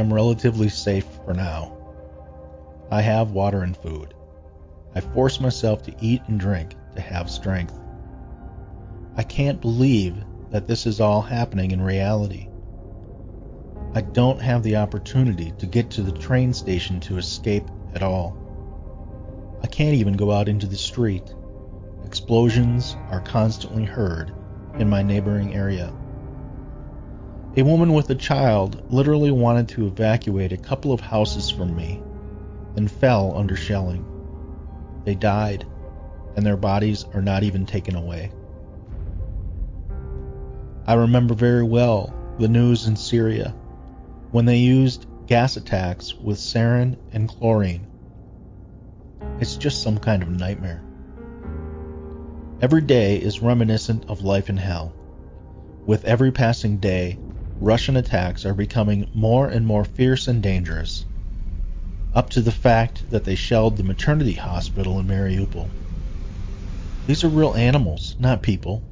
[0.00, 1.76] Am relatively safe for now.
[2.90, 4.14] I have water and food.
[4.94, 7.78] I force myself to eat and drink to have strength.
[9.14, 10.16] I can't believe
[10.52, 12.48] that this is all happening in reality.
[13.92, 18.38] I don't have the opportunity to get to the train station to escape at all.
[19.62, 21.34] I can't even go out into the street.
[22.06, 24.32] Explosions are constantly heard
[24.78, 25.92] in my neighboring area.
[27.56, 32.00] A woman with a child literally wanted to evacuate a couple of houses from me
[32.76, 34.04] and fell under shelling.
[35.04, 35.66] They died,
[36.36, 38.30] and their bodies are not even taken away.
[40.86, 43.52] I remember very well the news in Syria
[44.30, 47.88] when they used gas attacks with sarin and chlorine.
[49.40, 50.82] It's just some kind of nightmare.
[52.62, 54.94] Every day is reminiscent of life in hell.
[55.84, 57.18] With every passing day,
[57.60, 61.04] Russian attacks are becoming more and more fierce and dangerous,
[62.14, 65.68] up to the fact that they shelled the maternity hospital in Mariupol.
[67.06, 68.82] These are real animals, not people.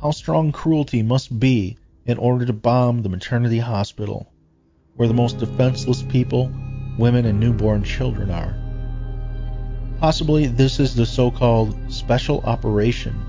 [0.00, 4.32] How strong cruelty must be in order to bomb the maternity hospital,
[4.96, 6.50] where the most defenseless people,
[6.98, 8.56] women, and newborn children are.
[10.00, 13.24] Possibly this is the so called special operation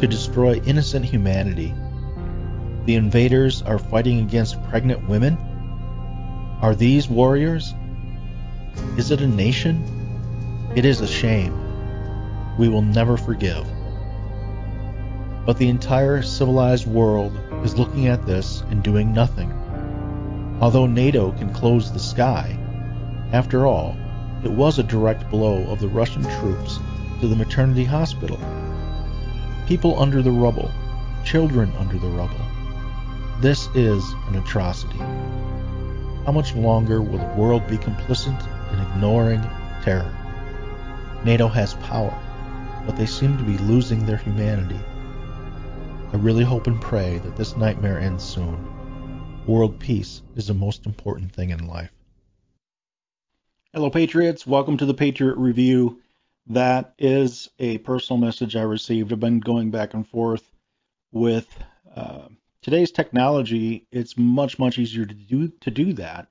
[0.00, 1.72] to destroy innocent humanity
[2.84, 5.38] the invaders are fighting against pregnant women?
[6.60, 7.74] Are these warriors?
[8.96, 10.72] Is it a nation?
[10.74, 11.56] It is a shame.
[12.58, 13.66] We will never forgive.
[15.44, 19.52] But the entire civilized world is looking at this and doing nothing.
[20.60, 22.56] Although NATO can close the sky,
[23.32, 23.96] after all,
[24.44, 26.78] it was a direct blow of the Russian troops
[27.20, 28.38] to the maternity hospital.
[29.66, 30.70] People under the rubble,
[31.24, 32.41] children under the rubble.
[33.42, 34.98] This is an atrocity.
[34.98, 38.40] How much longer will the world be complicit
[38.72, 39.42] in ignoring
[39.82, 40.14] terror?
[41.24, 42.16] NATO has power,
[42.86, 44.78] but they seem to be losing their humanity.
[46.12, 48.64] I really hope and pray that this nightmare ends soon.
[49.44, 51.90] World peace is the most important thing in life.
[53.72, 54.46] Hello, Patriots.
[54.46, 56.00] Welcome to the Patriot Review.
[56.46, 59.12] That is a personal message I received.
[59.12, 60.48] I've been going back and forth
[61.10, 61.48] with
[61.96, 62.28] uh,
[62.62, 66.28] today's technology, it's much much easier to do to do that.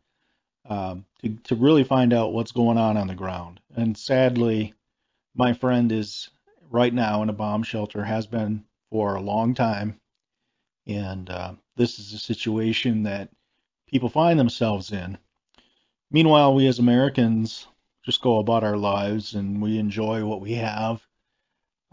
[0.65, 3.59] Um, to to really find out what's going on on the ground.
[3.75, 4.73] And sadly,
[5.35, 6.29] my friend is
[6.69, 9.99] right now in a bomb shelter, has been for a long time,
[10.87, 13.29] and uh, this is a situation that
[13.87, 15.17] people find themselves in.
[16.11, 17.67] Meanwhile, we as Americans
[18.03, 21.05] just go about our lives and we enjoy what we have.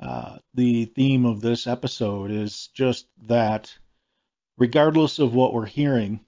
[0.01, 3.77] Uh, the theme of this episode is just that
[4.59, 6.21] regardless of what we're hearing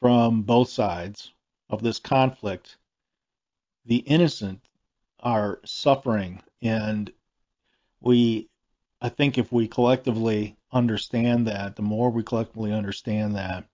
[0.00, 1.32] from both sides
[1.70, 2.76] of this conflict,
[3.86, 4.60] the innocent
[5.20, 6.42] are suffering.
[6.60, 7.10] And
[8.00, 8.48] we,
[9.00, 13.64] I think, if we collectively understand that, the more we collectively understand that,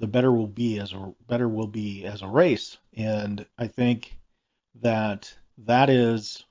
[0.00, 2.76] the better we'll be as a better we'll be as a race.
[2.96, 4.16] And I think
[4.80, 6.44] that that is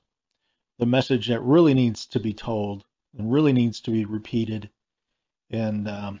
[0.78, 2.84] the message that really needs to be told
[3.16, 4.70] and really needs to be repeated
[5.50, 6.20] and um,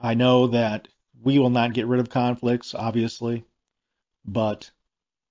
[0.00, 0.88] I know that
[1.22, 3.44] we will not get rid of conflicts, obviously,
[4.24, 4.70] but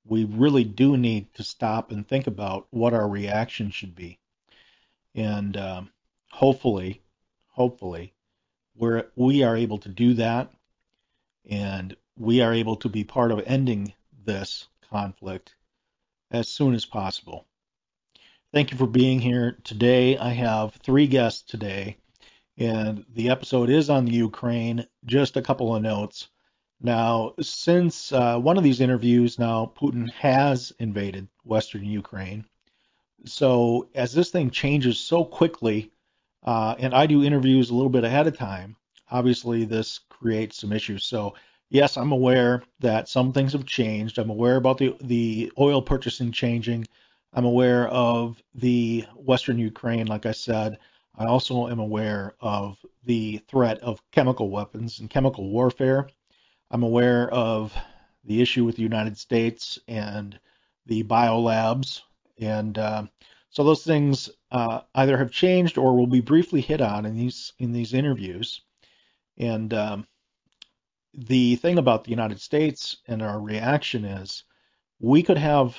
[0.05, 4.19] we really do need to stop and think about what our reaction should be.
[5.13, 5.89] And um,
[6.29, 7.01] hopefully,
[7.49, 8.13] hopefully,
[8.75, 10.51] we're, we are able to do that
[11.49, 13.93] and we are able to be part of ending
[14.23, 15.55] this conflict
[16.29, 17.45] as soon as possible.
[18.53, 20.17] Thank you for being here today.
[20.17, 21.97] I have three guests today
[22.61, 24.85] and the episode is on the Ukraine.
[25.05, 26.29] Just a couple of notes.
[26.79, 32.45] Now, since uh, one of these interviews, now Putin has invaded Western Ukraine.
[33.25, 35.91] So as this thing changes so quickly,
[36.43, 38.75] uh, and I do interviews a little bit ahead of time,
[39.09, 41.05] obviously this creates some issues.
[41.05, 41.35] So
[41.69, 44.17] yes, I'm aware that some things have changed.
[44.17, 46.87] I'm aware about the the oil purchasing changing.
[47.33, 50.79] I'm aware of the Western Ukraine, like I said.
[51.17, 56.07] I also am aware of the threat of chemical weapons and chemical warfare.
[56.71, 57.75] I'm aware of
[58.23, 60.39] the issue with the United States and
[60.85, 62.01] the biolabs.
[62.39, 63.03] And uh,
[63.49, 67.53] so those things uh, either have changed or will be briefly hit on in these
[67.59, 68.61] in these interviews.
[69.37, 70.07] And um,
[71.13, 74.43] the thing about the United States and our reaction is
[74.99, 75.77] we could have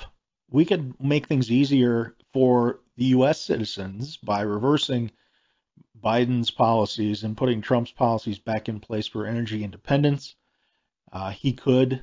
[0.50, 3.40] we could make things easier for the U.S.
[3.40, 5.10] citizens by reversing
[6.02, 10.34] Biden's policies and putting Trump's policies back in place for energy independence.
[11.12, 12.02] Uh, he could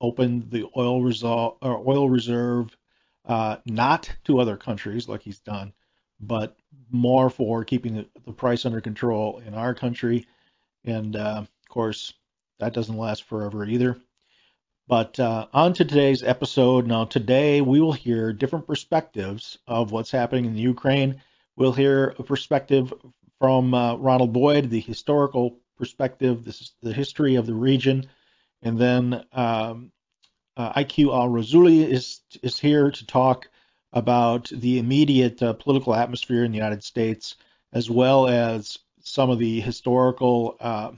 [0.00, 2.76] open the oil, resol- oil reserve
[3.24, 5.72] uh, not to other countries like he's done,
[6.20, 6.56] but
[6.90, 10.26] more for keeping the, the price under control in our country.
[10.84, 12.12] And uh, of course,
[12.58, 13.96] that doesn't last forever either.
[14.88, 16.86] But uh, on to today's episode.
[16.86, 21.20] Now, today we will hear different perspectives of what's happening in the Ukraine.
[21.56, 22.92] We'll hear a perspective
[23.40, 28.06] from uh, Ronald Boyd, the historical perspective, this is the history of the region,
[28.62, 29.92] and then um,
[30.56, 33.48] uh, IQ Al Rassooli is is here to talk
[33.92, 37.36] about the immediate uh, political atmosphere in the United States,
[37.72, 40.92] as well as some of the historical uh,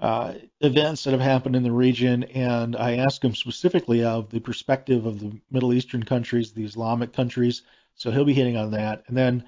[0.00, 2.24] uh, events that have happened in the region.
[2.24, 7.12] And I asked him specifically of the perspective of the Middle Eastern countries, the Islamic
[7.12, 7.62] countries.
[7.94, 9.04] So he'll be hitting on that.
[9.06, 9.44] And then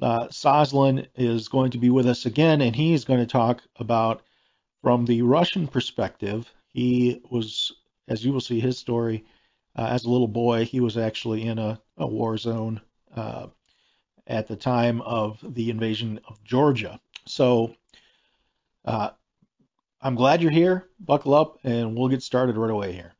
[0.00, 3.62] uh, Soslan is going to be with us again, and he is going to talk
[3.76, 4.22] about
[4.82, 6.52] from the Russian perspective.
[6.72, 7.72] He was
[8.08, 9.24] as you will see his story,
[9.76, 12.80] uh, as a little boy, he was actually in a, a war zone
[13.16, 13.46] uh,
[14.26, 17.00] at the time of the invasion of Georgia.
[17.26, 17.74] So
[18.84, 19.10] uh,
[20.00, 20.88] I'm glad you're here.
[21.00, 23.14] Buckle up, and we'll get started right away here.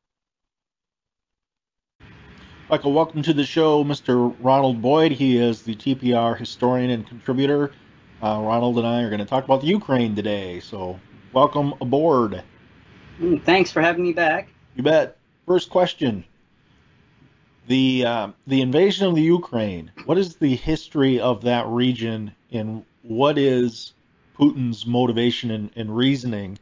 [2.74, 4.34] Michael, welcome to the show, Mr.
[4.40, 5.12] Ronald Boyd.
[5.12, 7.70] He is the TPR historian and contributor.
[8.20, 10.98] Uh, Ronald and I are going to talk about the Ukraine today, so
[11.32, 12.42] welcome aboard.
[13.20, 14.48] Mm, thanks for having me back.
[14.74, 15.16] You bet.
[15.46, 16.24] First question:
[17.68, 19.92] the uh, the invasion of the Ukraine.
[20.06, 23.92] What is the history of that region, and what is
[24.36, 26.58] Putin's motivation and, and reasoning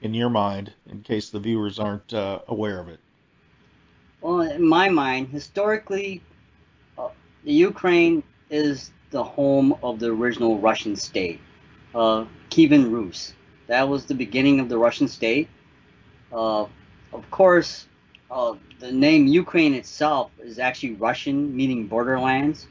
[0.00, 3.00] in your mind, in case the viewers aren't uh, aware of it?
[4.20, 6.22] Well, in my mind, historically,
[6.98, 7.08] uh,
[7.44, 11.40] the Ukraine is the home of the original Russian state,
[11.94, 13.32] uh, Kievan Rus.
[13.68, 15.48] That was the beginning of the Russian state.
[16.30, 16.66] Uh,
[17.12, 17.86] of course,
[18.30, 22.66] uh, the name Ukraine itself is actually Russian, meaning borderlands.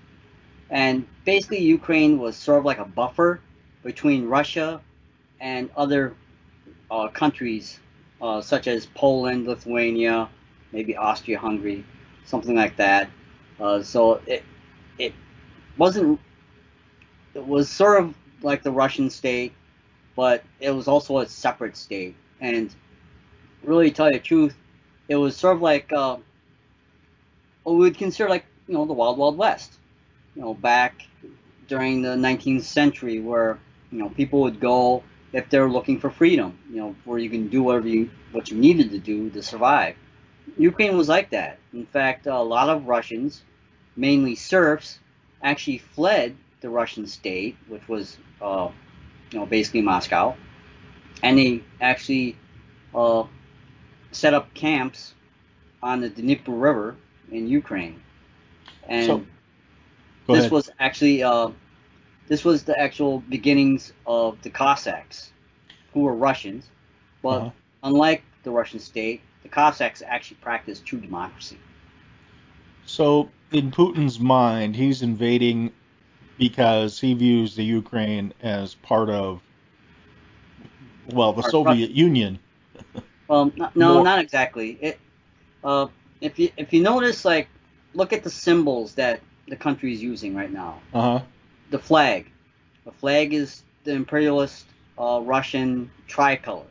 [0.69, 3.41] And basically, Ukraine was sort of like a buffer
[3.83, 4.81] between Russia
[5.39, 6.15] and other
[6.91, 7.79] uh, countries,
[8.21, 10.29] uh, such as Poland, Lithuania,
[10.71, 11.83] maybe Austria, Hungary,
[12.25, 13.09] something like that.
[13.59, 14.43] Uh, so it
[14.97, 15.13] it
[15.77, 16.19] wasn't.
[17.33, 19.53] It was sort of like the Russian state,
[20.15, 22.15] but it was also a separate state.
[22.41, 22.73] And
[23.63, 24.55] really tell you the truth,
[25.07, 26.17] it was sort of like uh,
[27.63, 29.73] what we would consider like you know the Wild Wild West.
[30.35, 31.01] You know, back
[31.67, 33.59] during the 19th century, where
[33.91, 35.03] you know people would go
[35.33, 36.57] if they're looking for freedom.
[36.69, 39.95] You know, where you can do whatever you what you needed to do to survive.
[40.57, 41.59] Ukraine was like that.
[41.73, 43.43] In fact, a lot of Russians,
[43.95, 44.99] mainly serfs,
[45.43, 48.69] actually fled the Russian state, which was uh,
[49.31, 50.35] you know basically Moscow,
[51.23, 52.35] and they actually
[52.93, 53.23] uh,
[54.11, 55.13] set up camps
[55.81, 56.95] on the Dnieper River
[57.31, 58.01] in Ukraine,
[58.87, 59.25] and so,
[60.27, 60.51] this ahead.
[60.51, 61.49] was actually uh,
[62.27, 65.31] this was the actual beginnings of the Cossacks,
[65.93, 66.69] who were Russians,
[67.21, 67.49] but uh-huh.
[67.83, 71.57] unlike the Russian state, the Cossacks actually practiced true democracy.
[72.85, 75.71] So, in Putin's mind, he's invading
[76.37, 79.41] because he views the Ukraine as part of,
[81.13, 81.93] well, the Soviet Russia.
[81.93, 82.39] Union.
[83.27, 84.03] Well, no, More.
[84.03, 84.77] not exactly.
[84.81, 84.99] It,
[85.63, 85.87] uh,
[86.19, 87.47] if you if you notice, like,
[87.93, 90.79] look at the symbols that the country is using right now.
[90.91, 91.19] Uh huh.
[91.69, 92.25] The flag.
[92.85, 94.65] The flag is the imperialist
[94.97, 96.65] uh, Russian tricolor.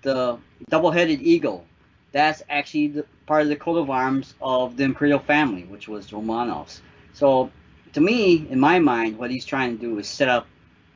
[0.00, 0.38] The
[0.68, 1.64] double-headed eagle.
[2.12, 6.10] That's actually the, part of the coat of arms of the imperial family, which was
[6.10, 6.80] Romanovs.
[7.14, 7.50] So,
[7.94, 10.46] to me, in my mind, what he's trying to do is set up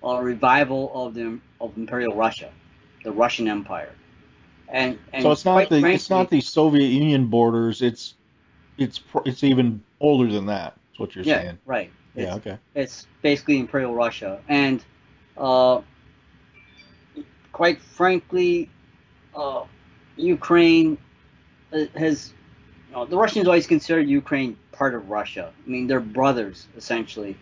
[0.02, 2.50] a revival of the of imperial Russia,
[3.04, 3.92] the Russian Empire.
[4.68, 7.82] And, and so it's not the frankly, it's not the Soviet Union borders.
[7.82, 8.14] It's
[8.78, 10.74] it's it's even older than that.
[10.88, 11.58] That's what you're yeah, saying.
[11.66, 11.90] Right.
[12.14, 12.24] Yeah.
[12.24, 12.58] It's, okay.
[12.74, 14.84] It's basically Imperial Russia, and
[15.36, 15.82] uh,
[17.52, 18.70] quite frankly,
[19.36, 19.64] uh,
[20.16, 20.98] Ukraine
[21.72, 22.32] uh, has
[22.88, 25.52] you know, the Russians always considered Ukraine part of Russia.
[25.64, 27.36] I mean, they're brothers essentially.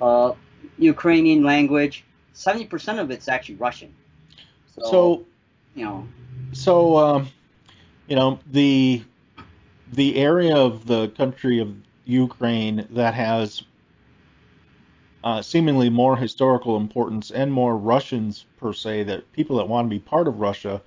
[0.00, 0.34] Uh,
[0.78, 3.94] Ukrainian language, seventy percent of it's actually Russian.
[4.74, 5.26] So, so
[5.74, 6.06] you know
[6.52, 7.28] so um,
[8.06, 9.02] you know the
[9.92, 11.74] the area of the country of
[12.04, 13.62] Ukraine that has
[15.24, 19.90] uh, seemingly more historical importance and more Russians per se that people that want to
[19.90, 20.80] be part of Russia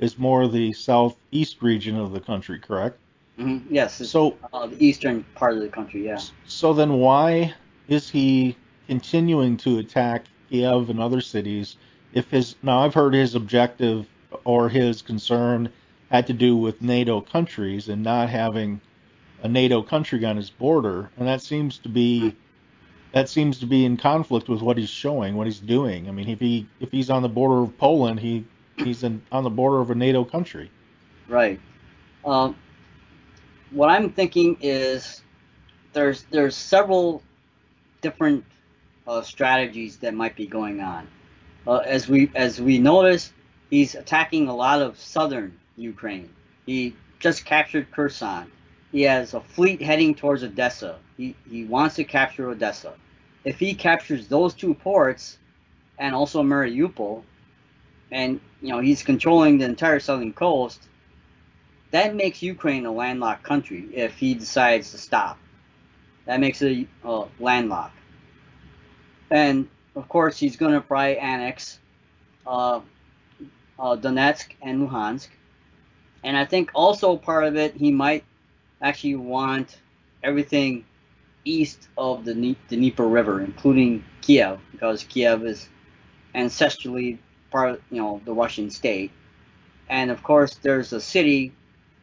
[0.00, 2.98] is more the southeast region of the country, correct?
[3.38, 3.72] Mm-hmm.
[3.72, 4.08] Yes.
[4.08, 6.18] So uh, the eastern part of the country, yeah.
[6.46, 7.54] So then, why
[7.88, 11.76] is he continuing to attack Kiev and other cities?
[12.12, 14.06] If his now, I've heard his objective
[14.44, 15.70] or his concern
[16.10, 18.80] had to do with NATO countries and not having
[19.42, 22.34] a NATO country on his border, and that seems to be
[23.12, 26.08] that seems to be in conflict with what he's showing, what he's doing.
[26.08, 28.44] I mean, if he if he's on the border of Poland, he
[28.84, 30.70] he's in, on the border of a NATO country.
[31.28, 31.60] Right.
[32.24, 32.56] Um,
[33.70, 35.22] what I'm thinking is
[35.92, 37.22] there's there's several
[38.00, 38.44] different
[39.06, 41.08] uh, strategies that might be going on.
[41.66, 43.32] Uh, as we as we notice,
[43.70, 46.30] he's attacking a lot of southern Ukraine.
[46.66, 48.50] He just captured Kherson.
[48.92, 50.98] He has a fleet heading towards Odessa.
[51.16, 52.94] He, he wants to capture Odessa.
[53.44, 55.38] If he captures those two ports
[55.98, 57.22] and also Mariupol,
[58.10, 60.82] and you know he's controlling the entire southern coast,
[61.90, 65.38] that makes Ukraine a landlocked country if he decides to stop.
[66.26, 67.96] That makes it uh, landlocked.
[69.30, 71.78] And of course, he's going to probably annex
[72.46, 72.80] uh,
[73.78, 75.28] uh, Donetsk and Luhansk.
[76.22, 78.24] And I think also part of it, he might
[78.82, 79.78] actually want
[80.22, 80.84] everything
[81.44, 85.68] east of the Dnieper River, including Kiev, because Kiev is
[86.34, 87.18] ancestrally
[87.50, 89.10] part of you know the Russian state.
[89.88, 91.52] And of course, there's a city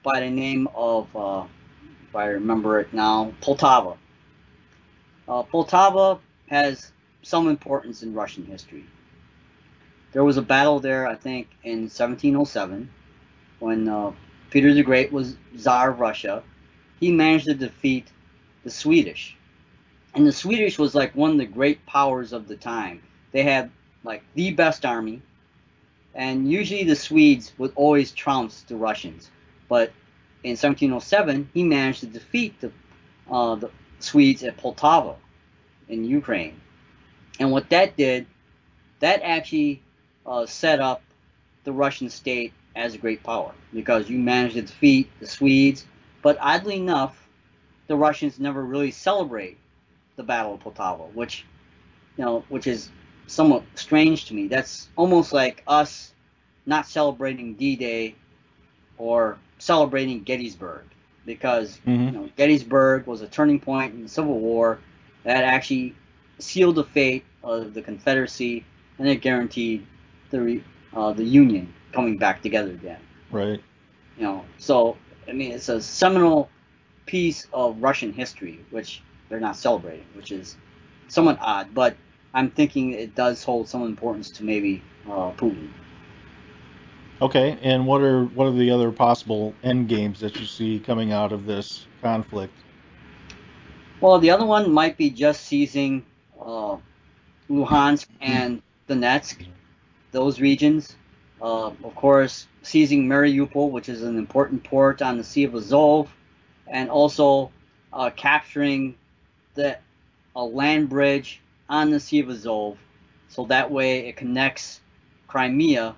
[0.04, 1.46] by the name of, uh,
[2.08, 3.98] if I remember it now, Poltava.
[5.28, 8.86] Uh, Poltava has some importance in Russian history.
[10.14, 12.90] There was a battle there, I think, in 1707
[13.60, 14.12] when uh,
[14.50, 16.44] Peter the Great was Tsar of Russia.
[17.00, 18.12] He managed to defeat
[18.64, 19.36] the Swedish.
[20.16, 23.04] And the Swedish was like one of the great powers of the time.
[23.32, 23.70] They had
[24.04, 25.22] like the best army.
[26.18, 29.30] And usually the Swedes would always trounce the Russians.
[29.70, 29.92] But
[30.44, 32.72] in 1707, he managed to defeat the,
[33.30, 33.70] uh, the
[34.00, 35.16] Swedes at Poltava
[35.88, 36.60] in Ukraine.
[37.40, 38.26] And what that did,
[39.00, 39.84] that actually
[40.26, 41.04] uh, set up
[41.64, 45.86] the Russian state as a great power because you managed to defeat the Swedes.
[46.24, 47.28] But oddly enough,
[47.86, 49.58] the Russians never really celebrate
[50.16, 51.46] the Battle of Poltava, which
[52.18, 52.90] you know, which is
[53.28, 54.48] somewhat strange to me.
[54.48, 56.14] That's almost like us
[56.66, 58.16] not celebrating D-Day
[58.98, 60.84] or celebrating Gettysburg
[61.26, 62.06] because mm-hmm.
[62.06, 64.80] you know, Gettysburg was a turning point in the Civil War
[65.24, 65.96] that actually
[66.40, 68.66] sealed the fate of the Confederacy
[68.98, 69.86] and it guaranteed
[70.32, 70.62] the
[70.96, 73.00] uh, the Union coming back together again.
[73.32, 73.62] Right.
[74.18, 76.50] You know, so I mean, it's a seminal
[77.06, 80.58] piece of Russian history which they're not celebrating, which is
[81.08, 81.74] somewhat odd.
[81.74, 81.96] But
[82.38, 85.70] I'm thinking it does hold some importance to maybe uh, Putin.
[87.20, 91.12] Okay, and what are what are the other possible end games that you see coming
[91.12, 92.54] out of this conflict?
[94.02, 96.06] Well, the other one might be just seizing
[96.40, 96.78] uh,
[97.50, 99.48] Luhansk and Donetsk,
[100.12, 100.96] those regions.
[101.42, 106.14] Uh, of course, seizing Mariupol, which is an important port on the Sea of Azov,
[106.68, 107.52] and also
[107.92, 108.94] uh, capturing
[109.56, 109.76] the
[110.36, 112.78] a land bridge on the Sea of Azov,
[113.30, 114.82] so that way it connects
[115.28, 115.96] Crimea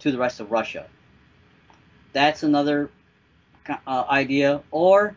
[0.00, 0.86] to the rest of Russia.
[2.12, 2.90] That's another
[3.86, 4.62] uh, idea.
[4.70, 5.16] Or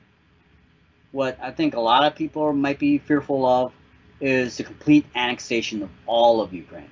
[1.11, 3.73] what I think a lot of people might be fearful of
[4.19, 6.89] is the complete annexation of all of Ukraine.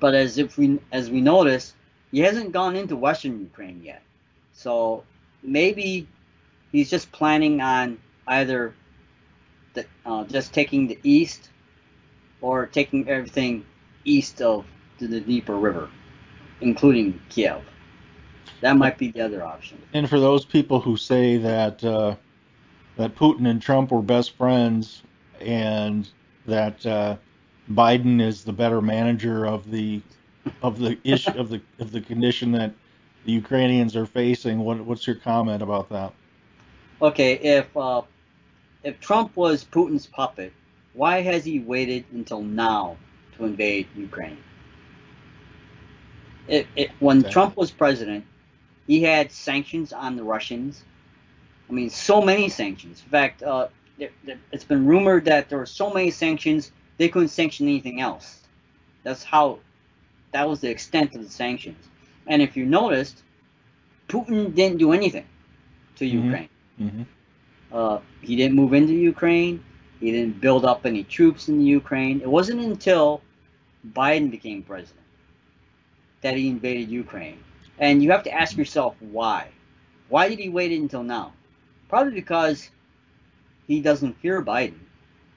[0.00, 1.74] But as if we as we notice,
[2.10, 4.02] he hasn't gone into Western Ukraine yet.
[4.52, 5.04] So
[5.42, 6.06] maybe
[6.72, 8.74] he's just planning on either
[9.74, 11.50] the, uh, just taking the east
[12.40, 13.64] or taking everything
[14.04, 14.64] east of
[14.98, 15.88] the Dnieper River
[16.60, 17.62] including Kiev.
[18.60, 19.80] That might be the other option.
[19.92, 22.16] And for those people who say that uh,
[22.96, 25.02] that Putin and Trump were best friends,
[25.40, 26.08] and
[26.46, 27.16] that uh,
[27.70, 30.02] Biden is the better manager of the
[30.62, 32.72] of the issue of the of the condition that
[33.24, 36.12] the Ukrainians are facing, what, what's your comment about that?
[37.02, 38.02] Okay, if uh,
[38.82, 40.52] if Trump was Putin's puppet,
[40.94, 42.96] why has he waited until now
[43.36, 44.38] to invade Ukraine?
[46.48, 47.30] It, it, when okay.
[47.30, 48.24] Trump was president,
[48.86, 50.82] he had sanctions on the Russians.
[51.68, 53.02] I mean, so many sanctions.
[53.04, 53.68] In fact, uh,
[53.98, 54.12] it,
[54.52, 58.40] has been rumored that there were so many sanctions they couldn't sanction anything else.
[59.04, 59.60] That's how.
[60.32, 61.88] That was the extent of the sanctions.
[62.26, 63.22] And if you noticed,
[64.08, 65.24] Putin didn't do anything
[65.96, 66.24] to mm-hmm.
[66.24, 66.48] Ukraine.
[66.80, 67.02] Mm-hmm.
[67.72, 69.64] Uh, he didn't move into Ukraine.
[70.00, 72.20] He didn't build up any troops in the Ukraine.
[72.20, 73.20] It wasn't until
[73.92, 75.04] Biden became president
[76.20, 77.38] that he invaded Ukraine.
[77.78, 79.48] And you have to ask yourself why.
[80.08, 81.32] Why did he wait until now?
[81.88, 82.70] Probably because
[83.66, 84.78] he doesn't fear Biden.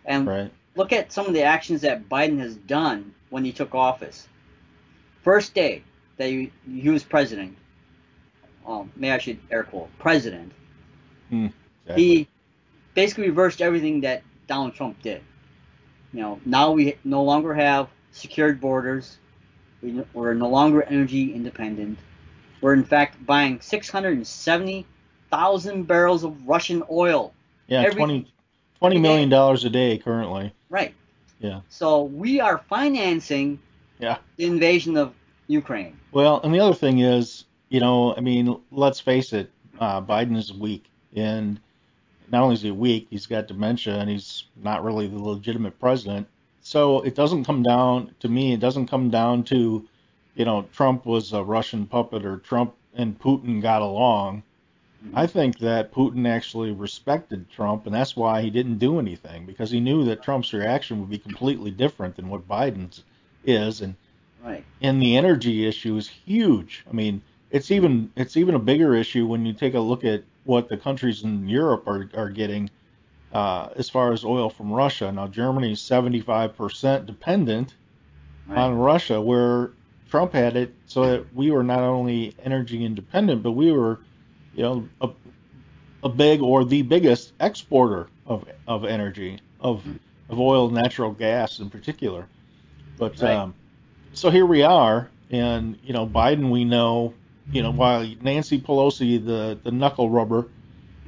[0.06, 0.52] And right.
[0.76, 4.28] look at some of the actions that Biden has done when he took office.
[5.24, 5.84] First day,
[6.18, 7.58] that he, he was president,
[8.66, 10.52] um, maybe I should air quote president,
[11.32, 11.50] Exactly.
[11.96, 12.28] he
[12.94, 15.22] basically reversed everything that Donald Trump did.
[16.12, 19.18] You know, now we no longer have secured borders.
[19.82, 21.98] We, we're no longer energy independent.
[22.60, 27.34] We're in fact buying 670,000 barrels of Russian oil.
[27.68, 28.28] yeah, every- twenty
[28.80, 29.36] twenty every million day.
[29.38, 30.54] dollars a day currently.
[30.70, 30.94] Right.
[31.40, 31.62] Yeah.
[31.70, 33.58] So we are financing
[34.00, 34.18] Yeah.
[34.36, 35.14] the invasion of
[35.48, 35.98] Ukraine.
[36.12, 40.36] Well, and the other thing is, you know, I mean, let's face it, uh, Biden
[40.36, 41.58] is weak, and
[42.32, 46.28] not only is he weak, he's got dementia, and he's not really the legitimate president.
[46.62, 48.54] So it doesn't come down to me.
[48.54, 49.88] It doesn't come down to,
[50.36, 54.44] you know, Trump was a Russian puppet or Trump and Putin got along.
[55.14, 59.72] I think that Putin actually respected Trump, and that's why he didn't do anything because
[59.72, 63.04] he knew that Trump's reaction would be completely different than what Biden's
[63.44, 63.96] is, and
[64.44, 64.64] Right.
[64.82, 66.84] and the energy issue is huge.
[66.90, 67.22] I mean,
[67.52, 70.78] it's even it's even a bigger issue when you take a look at what the
[70.78, 72.70] countries in Europe are are getting
[73.32, 75.12] uh, as far as oil from Russia.
[75.12, 77.76] Now, Germany is 75% dependent
[78.48, 78.58] Right.
[78.58, 79.72] on Russia, where
[80.10, 84.02] Trump had it so that we were not only energy independent, but we were,
[84.54, 85.10] you know, a,
[86.04, 89.86] a big or the biggest exporter of of energy of
[90.30, 92.28] of oil, natural gas in particular.
[92.98, 93.38] But Right.
[93.38, 93.56] um,
[94.14, 97.14] so here we are, and you know, Biden, we know,
[97.52, 100.48] you know, while Nancy Pelosi, the the knuckle rubber,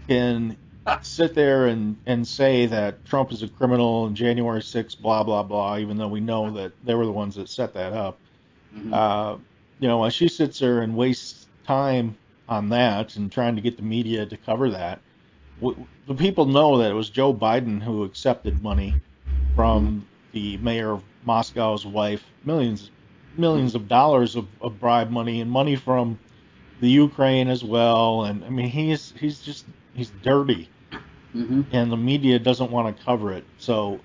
[0.07, 0.57] can
[1.01, 5.43] sit there and and say that Trump is a criminal and January 6th, blah blah
[5.43, 8.17] blah, even though we know that they were the ones that set that up.
[8.75, 8.93] Mhm.
[8.93, 9.37] Uh,
[9.79, 12.15] you know, while she sits there and wastes time
[12.49, 14.99] on that and trying to get the media to cover that,
[15.61, 18.93] w- the people know that it was Joe Biden who accepted money
[19.55, 22.89] from the mayor of Moscow's wife, millions,
[23.37, 26.19] millions of dollars of, of bribe money and money from
[26.79, 28.23] the Ukraine as well.
[28.23, 30.69] And I mean, he's he's just he's dirty,
[31.35, 31.65] Mhm.
[31.71, 33.47] and the media doesn't want to cover it.
[33.57, 33.99] So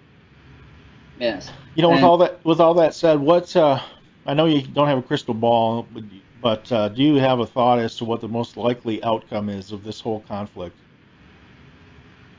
[1.18, 1.50] Yes.
[1.74, 3.80] you know, with And- all that with all that said, what uh,
[4.26, 6.04] I know you don't have a crystal ball, but,
[6.40, 9.72] but uh, do you have a thought as to what the most likely outcome is
[9.72, 10.78] of this whole conflict?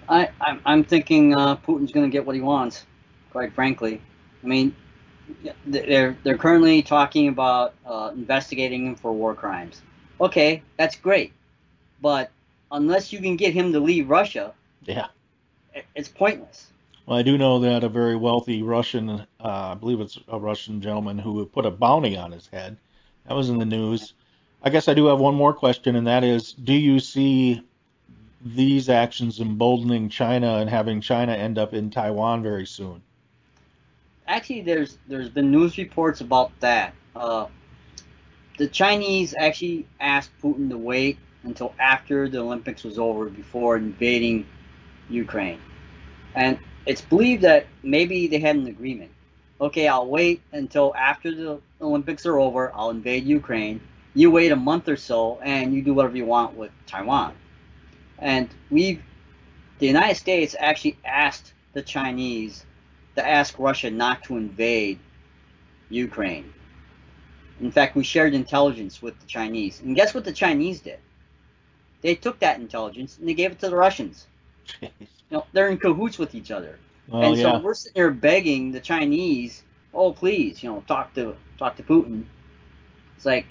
[0.08, 2.86] I, I'm, I'm thinking uh, Putin's going to get what he wants,
[3.32, 4.02] quite frankly.
[4.44, 4.76] I mean,
[5.66, 9.82] they're they're currently talking about uh, investigating him for war crimes.
[10.22, 11.34] Okay, that's great,
[12.02, 12.32] but
[12.72, 14.54] unless you can get him to leave Russia,
[14.86, 15.08] Yeah.
[15.96, 16.72] it's pointless.
[17.06, 20.82] Well, I do know that a very wealthy Russian, uh, I believe it's a Russian
[20.82, 22.78] gentleman who put a bounty on his head.
[23.28, 24.14] That was in the news.
[24.62, 27.64] I guess I do have one more question, and that is, do you see
[28.42, 33.02] these actions emboldening China and having China end up in Taiwan very soon?
[34.30, 36.94] Actually, there's there's been news reports about that.
[37.16, 37.48] Uh,
[38.60, 44.46] the Chinese actually asked Putin to wait until after the Olympics was over before invading
[45.10, 45.60] Ukraine,
[46.36, 49.10] and it's believed that maybe they had an agreement.
[49.60, 52.72] Okay, I'll wait until after the Olympics are over.
[52.76, 53.82] I'll invade Ukraine.
[54.14, 57.34] You wait a month or so, and you do whatever you want with Taiwan.
[58.20, 59.02] And we've,
[59.80, 62.66] the United States actually asked the Chinese
[63.16, 65.00] to ask Russia not to invade
[65.90, 66.54] Ukraine.
[67.62, 69.82] In fact, we shared intelligence with the Chinese.
[69.82, 71.00] And guess what the Chinese did?
[72.02, 74.28] They took that intelligence and they gave it to the Russians.
[75.32, 76.80] You know, they're in cahoots with each other.
[77.08, 77.62] Well, and so yeah.
[77.62, 79.62] we're sitting there begging the Chinese,
[79.94, 82.24] "Oh, please, you know, talk to talk to Putin."
[83.16, 83.46] It's like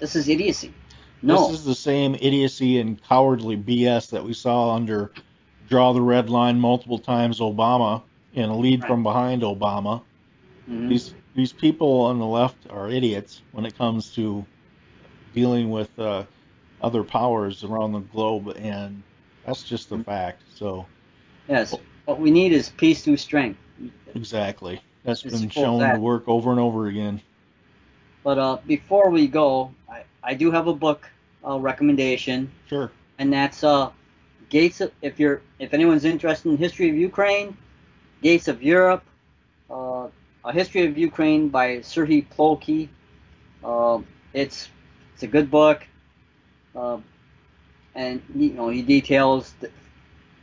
[0.00, 0.74] this is idiocy.
[1.22, 1.48] No.
[1.48, 5.12] This is the same idiocy and cowardly BS that we saw under
[5.70, 8.02] draw the red line multiple times Obama
[8.34, 8.88] and lead Right.
[8.88, 10.04] from behind Obama.
[10.68, 10.88] Mhm.
[10.90, 14.44] These these people on the left are idiots when it comes to
[15.32, 16.24] dealing with uh,
[16.80, 19.02] other powers around the globe, and
[19.44, 20.42] that's just the fact.
[20.48, 20.86] So
[21.48, 21.76] Yes.
[22.06, 23.60] What we need is peace through strength.
[24.14, 27.22] exactly, that's It's been shown to work over and over again.
[28.24, 31.08] But uh, before we go, I, I do have a book
[31.46, 32.90] uh, recommendation, Sure.
[33.18, 33.90] and that's uh,
[34.50, 34.80] Gates.
[34.80, 37.56] Of, if you're if anyone's interested in history of Ukraine,
[38.22, 39.04] Gates of Europe,
[39.70, 40.08] uh,
[40.44, 42.88] a history of Ukraine by Serhii Plokhy.
[43.64, 44.00] Uh,
[44.34, 44.68] it's
[45.14, 45.86] it's a good book,
[46.76, 46.98] uh,
[47.94, 49.70] and you know he details the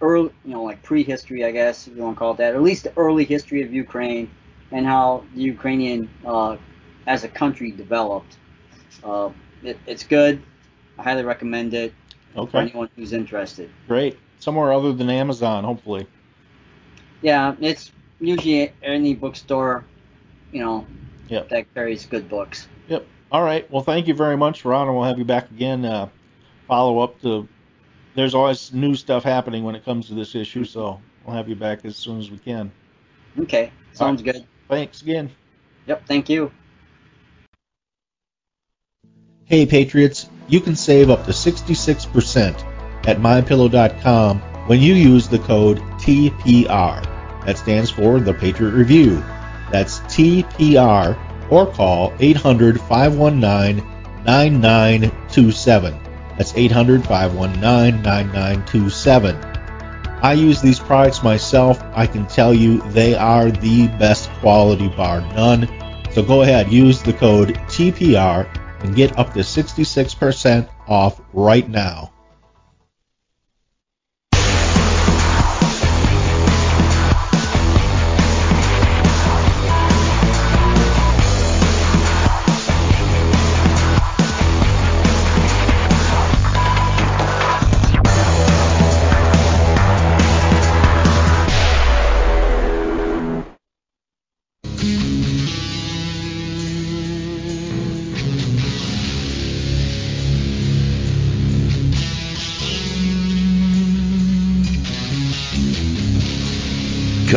[0.02, 2.58] early, you know, like prehistory, I guess if you want to call it that, or
[2.58, 4.30] at least the early history of Ukraine
[4.72, 6.58] and how the Ukrainian uh,
[7.08, 8.38] as a country developed.
[9.04, 9.30] Uh,
[9.64, 10.42] it, it's good.
[10.98, 11.94] I highly recommend it
[12.34, 12.60] for Okay.
[12.60, 13.70] anyone who's interested.
[13.88, 14.18] Great.
[14.40, 16.06] Somewhere other than Amazon, hopefully.
[17.22, 19.84] Yeah, it's usually any bookstore,
[20.52, 20.86] you know,
[21.30, 21.50] Yep.
[21.50, 22.68] that carries good books.
[22.88, 23.06] Yep.
[23.32, 23.70] All right.
[23.72, 25.84] Well, thank you very much, Ron, and we'll have you back again.
[25.84, 26.08] Uh,
[26.68, 27.48] follow up to.
[28.16, 31.56] There's always new stuff happening when it comes to this issue, so we'll have you
[31.56, 32.72] back as soon as we can.
[33.40, 33.72] Okay.
[33.94, 34.34] Sounds right.
[34.36, 34.46] good.
[34.70, 35.30] Thanks again.
[35.88, 36.06] Yep.
[36.08, 36.52] Thank you.
[39.46, 40.30] Hey, Patriots!
[40.50, 47.04] You can save up to 66% at mypillow.com when you use the code TPR.
[47.46, 49.24] That stands for the Patriot Review.
[49.72, 53.86] That's TPR or call 800 519
[54.26, 56.00] 9927.
[56.38, 59.36] That's 800 519 9927.
[60.22, 61.82] I use these products myself.
[61.94, 65.68] I can tell you they are the best quality bar none.
[66.14, 68.48] So go ahead, use the code TPR
[68.82, 72.12] and get up to 66% off right now.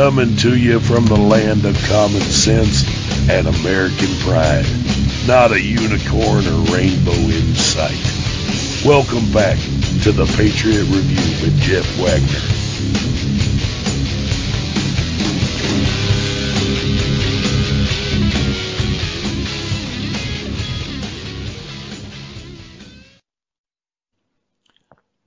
[0.01, 2.89] Coming to you from the land of common sense
[3.29, 4.65] and American pride.
[5.29, 8.01] Not a unicorn or rainbow in sight.
[8.83, 9.59] Welcome back
[10.05, 12.41] to the Patriot Review with Jeff Wagner.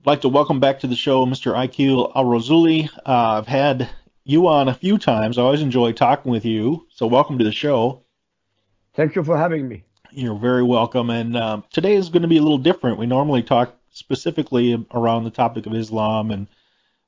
[0.00, 1.54] I'd like to welcome back to the show Mr.
[1.54, 2.90] IQ Al-Rassooli.
[3.06, 3.88] Uh, I've had
[4.24, 5.36] you on a few times.
[5.36, 6.86] I always enjoy talking with you.
[6.90, 8.02] So welcome to the show.
[8.94, 9.84] Thank you for having me.
[10.12, 11.10] You're very welcome.
[11.10, 12.98] And uh, today is going to be a little different.
[12.98, 16.46] We normally talk specifically around the topic of Islam, and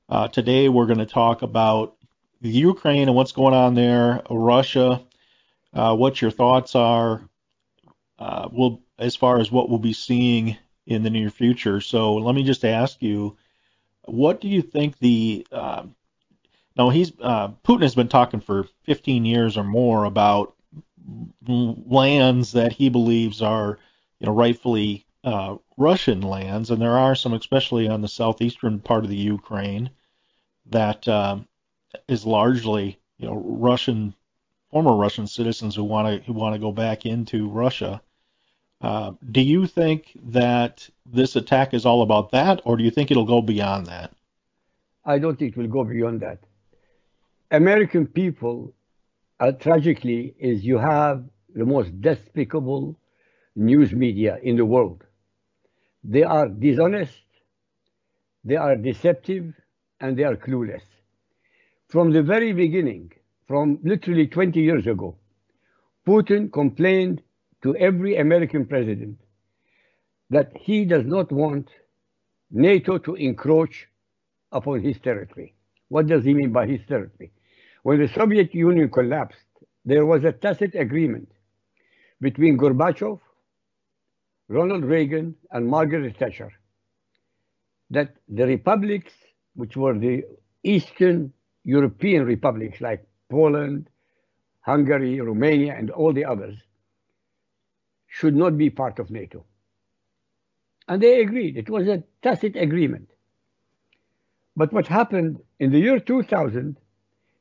[0.09, 1.95] uh, today we're going to talk about
[2.39, 5.01] Ukraine and what's going on there, Russia,
[5.73, 7.27] uh, what your thoughts are,
[8.19, 11.81] uh, we'll, as far as what we'll be seeing in the near future.
[11.81, 13.37] So let me just ask you,
[14.03, 15.83] what do you think the uh,
[16.77, 20.53] now he's uh, Putin has been talking for 15 years or more about
[21.47, 23.79] lands that he believes are,
[24.19, 29.03] you know, rightfully uh, Russian lands, and there are some, especially on the southeastern part
[29.03, 29.89] of the Ukraine,
[30.67, 31.47] that um,
[32.07, 34.13] is largely, you know, Russian,
[34.71, 38.01] former Russian citizens who want to who want to go back into Russia.
[38.79, 43.09] Uh, do you think that this attack is all about that, or do you think
[43.09, 44.13] it'll go beyond that?
[45.03, 46.39] I don't think it will go beyond that.
[47.51, 48.73] American people,
[49.39, 51.23] uh, tragically, is you have
[51.55, 52.99] the most despicable
[53.55, 55.05] news media in the world.
[56.03, 57.23] They are dishonest,
[58.43, 59.53] they are deceptive,
[60.01, 60.83] and they are clueless.
[61.87, 63.13] From the very beginning,
[63.47, 65.15] from literally 20 years ago,
[66.05, 67.21] Putin complained
[67.63, 69.19] to every American president
[70.29, 71.69] that he does not want
[72.51, 73.87] NATO to encroach
[74.51, 75.55] upon his territory.
[75.87, 77.31] What does he mean by his territory?
[77.83, 79.45] When the Soviet Union collapsed,
[79.85, 81.31] there was a tacit agreement
[82.19, 83.19] between Gorbachev,
[84.49, 86.51] Ronald Reagan, and Margaret Thatcher
[87.89, 89.13] that the republics,
[89.55, 90.23] which were the
[90.63, 91.31] Eastern
[91.63, 93.89] European republics like Poland,
[94.61, 96.57] Hungary, Romania, and all the others,
[98.07, 99.45] should not be part of NATO.
[100.87, 101.57] And they agreed.
[101.57, 103.09] It was a tacit agreement.
[104.55, 106.77] But what happened in the year 2000,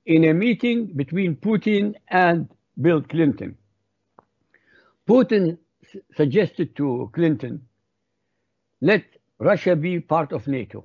[0.07, 2.49] in a meeting between Putin and
[2.81, 3.57] Bill Clinton,
[5.09, 5.59] Putin
[6.17, 7.67] suggested to Clinton,
[8.81, 9.05] let
[9.39, 10.85] Russia be part of NATO.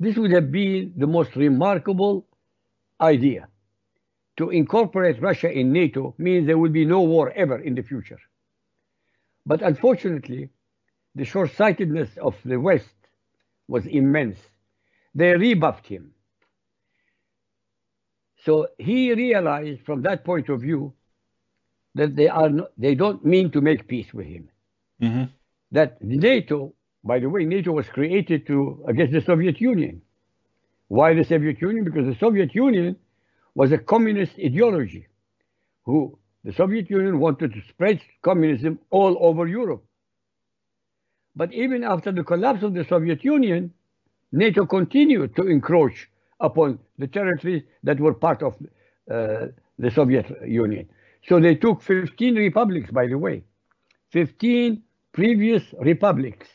[0.00, 2.26] This would have been the most remarkable
[3.00, 3.48] idea.
[4.38, 8.18] To incorporate Russia in NATO means there will be no war ever in the future.
[9.44, 10.48] But unfortunately,
[11.14, 12.94] the short sightedness of the West
[13.68, 14.38] was immense.
[15.14, 16.12] They rebuffed him.
[18.44, 20.92] So he realized from that point of view
[21.94, 24.48] that they are not, they don't mean to make peace with him.
[25.00, 25.24] Mm-hmm.
[25.72, 26.74] That NATO,
[27.04, 30.02] by the way, NATO was created to against the Soviet Union.
[30.88, 31.84] Why the Soviet Union?
[31.84, 32.96] Because the Soviet Union
[33.54, 35.06] was a communist ideology,
[35.84, 39.84] who the Soviet Union wanted to spread communism all over Europe.
[41.36, 43.72] But even after the collapse of the Soviet Union,
[44.32, 46.08] NATO continued to encroach
[46.42, 48.56] upon the territories that were part of
[49.10, 49.46] uh,
[49.78, 50.88] the Soviet Union.
[51.26, 53.44] So they took 15 republics, by the way,
[54.10, 56.48] 15 previous republics,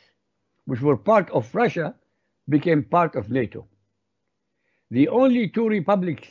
[0.66, 1.94] which were part of Russia,
[2.48, 3.66] became part of NATO.
[4.90, 6.28] The only two republics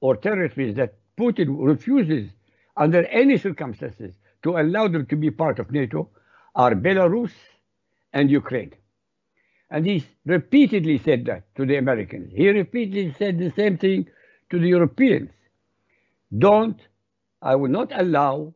[0.00, 2.30] or territories that Putin refuses
[2.76, 6.08] under any circumstances to allow them to be part of NATO
[6.54, 7.32] are Belarus
[8.12, 8.72] and Ukraine.
[9.70, 12.32] And he repeatedly said that to the Americans.
[12.34, 14.08] He repeatedly said the same thing
[14.50, 15.30] to the Europeans.
[16.36, 16.80] Don't,
[17.42, 18.54] I will not allow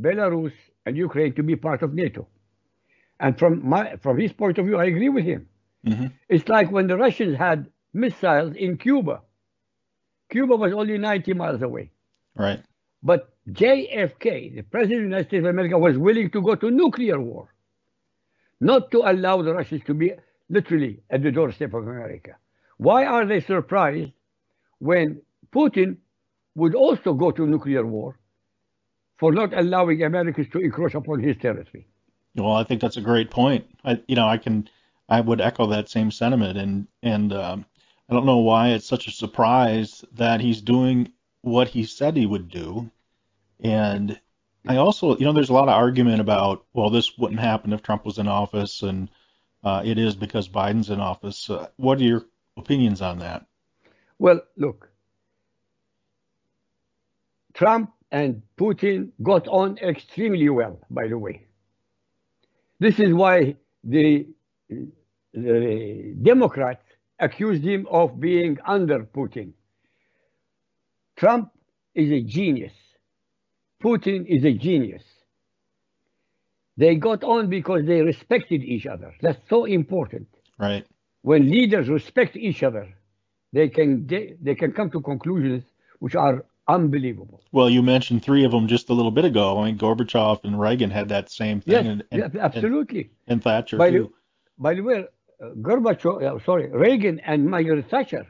[0.00, 0.52] Belarus
[0.86, 2.26] and Ukraine to be part of NATO.
[3.20, 5.48] And from my from his point of view, I agree with him.
[5.86, 6.06] Mm-hmm.
[6.28, 9.22] It's like when the Russians had missiles in Cuba.
[10.30, 11.92] Cuba was only 90 miles away.
[12.34, 12.60] Right.
[13.02, 16.70] But JFK, the President of the United States of America, was willing to go to
[16.70, 17.53] nuclear war,
[18.60, 20.12] not to allow the Russians to be
[20.48, 22.36] literally at the doorstep of America.
[22.78, 24.12] Why are they surprised
[24.78, 25.96] when Putin
[26.54, 28.18] would also go to nuclear war
[29.18, 31.86] for not allowing Americans to encroach upon his territory?
[32.36, 33.64] Well, I think that's a great point.
[33.84, 34.68] I, you know, I can,
[35.08, 37.64] I would echo that same sentiment, and and um,
[38.08, 41.12] I don't know why it's such a surprise that he's doing
[41.42, 42.90] what he said he would do.
[43.60, 44.20] And
[44.66, 47.82] I also, you know, there's a lot of argument about, well, this wouldn't happen if
[47.82, 49.10] Trump was in office, and
[49.62, 51.50] uh, it is because Biden's in office.
[51.50, 52.24] Uh, what are your
[52.56, 53.44] opinions on that?
[54.18, 54.88] Well, look,
[57.52, 61.46] Trump and Putin got on extremely well, by the way.
[62.80, 64.26] This is why the,
[65.32, 66.84] the Democrats
[67.18, 69.52] accused him of being under Putin.
[71.16, 71.50] Trump
[71.94, 72.72] is a genius.
[73.84, 75.02] Putin is a genius.
[76.76, 79.14] They got on because they respected each other.
[79.20, 80.26] That's so important.
[80.58, 80.84] Right.
[81.22, 82.88] When leaders respect each other,
[83.52, 85.62] they can they, they can come to conclusions
[86.00, 87.42] which are unbelievable.
[87.52, 89.58] Well, you mentioned three of them just a little bit ago.
[89.60, 93.02] I mean, Gorbachev and Reagan had that same thing, Yes, and, and, absolutely.
[93.26, 94.14] and, and Thatcher By the, too.
[94.58, 95.04] by the way,
[95.42, 98.26] uh, Gorbachev, uh, sorry, Reagan and Margaret Thatcher,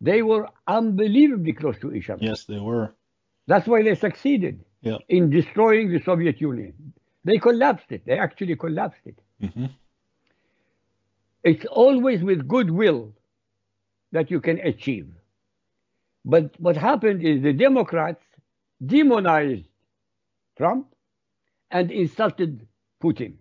[0.00, 2.24] they were unbelievably close to each other.
[2.24, 2.94] Yes, they were.
[3.46, 4.98] That's why they succeeded Yeah.
[5.08, 6.72] in destroying the Soviet Union.
[7.24, 8.04] They collapsed it.
[8.04, 9.18] They actually collapsed it.
[9.40, 9.66] hmm
[11.42, 13.12] It's always with goodwill
[14.12, 15.08] that you can achieve.
[16.24, 18.24] But what happened is the Democrats
[18.84, 19.68] demonized
[20.56, 20.94] Trump
[21.70, 22.66] and insulted
[23.02, 23.34] Putin.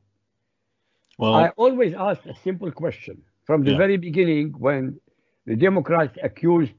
[1.18, 3.78] Well, I always ask a simple question from the Yeah.
[3.78, 5.00] very beginning when
[5.46, 6.74] the Democrats accused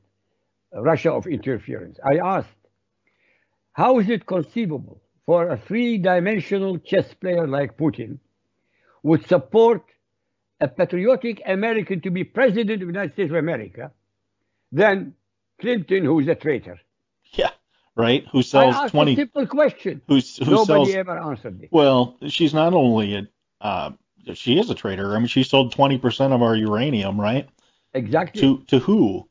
[0.72, 1.98] Russia of interference.
[2.04, 2.58] I asked,
[3.74, 8.18] how is it conceivable for a three dimensional chess player like Putin
[9.02, 9.82] would support
[10.60, 13.92] a patriotic American to be president of the United States of America
[14.72, 15.14] than
[15.60, 16.80] Clinton, who's a traitor?
[17.34, 17.50] yeah,
[17.96, 18.26] right.
[18.32, 19.16] Who I sells asked a twenty?
[19.16, 20.02] simple question.
[20.08, 20.94] Who's who Nobody sells?
[20.94, 21.68] ever answered it.
[21.72, 23.28] Well, she's not only a,
[23.60, 23.92] uh,
[24.34, 25.14] she is a traitor.
[25.14, 27.48] I mean, she sold twenty percent of our uranium, right?
[27.94, 28.40] Exactly.
[28.42, 29.28] To to who?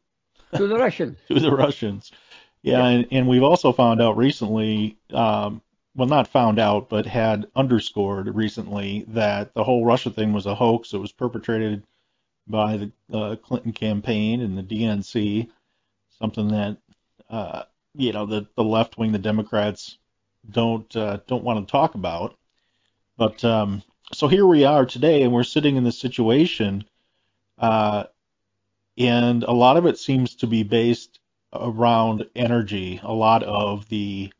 [0.56, 1.18] to the Russians.
[1.30, 2.12] to the Russians.
[2.64, 5.62] Yeah, And, and we've also found out recently, um,
[5.96, 10.56] well, not found out, but had underscored recently that the whole Russia thing was a
[10.56, 10.94] hoax.
[10.94, 11.84] It was perpetrated
[12.48, 15.50] by the uh, Clinton campaign and the DNC,
[16.20, 16.78] something that
[17.30, 17.64] uh,
[17.96, 19.98] you know the the left wing, the Democrats,
[20.50, 22.38] don't uh, don't want to talk about.
[23.18, 26.86] But um, so here we are today, and we're sitting in this situation.
[27.58, 28.06] Uh,
[28.98, 31.20] and a lot of it seems to be based
[31.54, 33.00] around energy.
[33.04, 34.32] A lot of the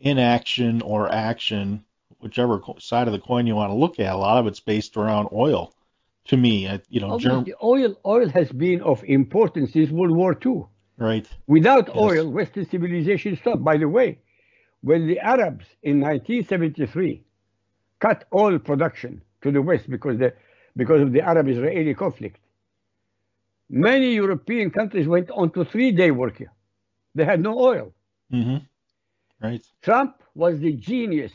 [0.00, 1.84] inaction or action,
[2.20, 4.96] whichever side of the coin you want to look at, a lot of it's based
[4.96, 5.72] around oil.
[6.28, 10.64] To me, you know, Germ- oil, oil has been of importance since World War II.
[10.98, 11.26] right?
[11.46, 11.96] Without Yes.
[11.96, 13.62] oil, Western civilization stopped.
[13.62, 14.18] By the way,
[14.80, 17.22] when the Arabs in 1973
[18.00, 20.32] cut oil production to the West because, the,
[20.74, 22.40] because of the Arab-Israeli conflict,
[23.68, 26.42] many European countries went on to three-day work.
[27.16, 27.94] They had no oil.
[28.30, 28.58] hmm
[29.42, 29.66] Right.
[29.82, 31.32] Trump was the genius.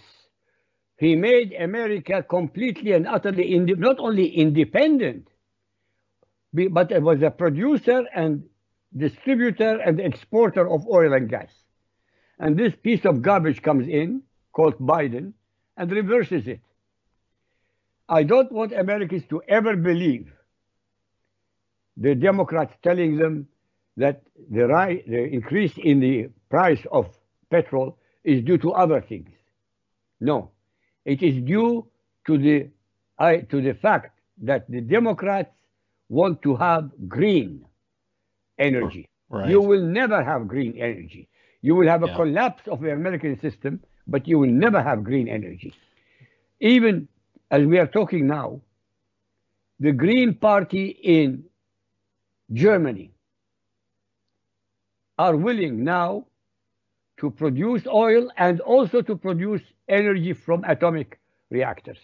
[0.97, 5.27] He made America completely and utterly inde- not only independent,
[6.53, 8.43] but it was a producer and
[8.95, 11.51] distributor and exporter of oil and gas.
[12.39, 15.33] And this piece of garbage comes in, called Biden,
[15.77, 16.61] and reverses it.
[18.09, 20.31] I don't want Americans to ever believe
[21.97, 23.47] the Democrats telling them
[23.97, 27.07] that the, ri- the increase in the price of
[27.49, 29.29] petrol is due to other things.
[30.19, 30.51] No,
[31.05, 31.87] it is due
[32.27, 32.69] to the
[33.17, 35.53] I, to the fact that the Democrats
[36.09, 37.65] want to have green
[38.57, 39.07] energy.
[39.29, 39.49] Right.
[39.49, 41.29] You will never have green energy.
[41.61, 42.15] You will have a Yeah.
[42.15, 45.73] collapse of the American system, but you will never have green energy.
[46.59, 47.07] Even
[47.49, 48.61] as we are talking now,
[49.79, 51.43] the Green Party in
[52.53, 53.11] Germany
[55.17, 56.25] are willing now
[57.17, 61.19] to produce oil and also to produce energy from atomic
[61.49, 61.99] reactors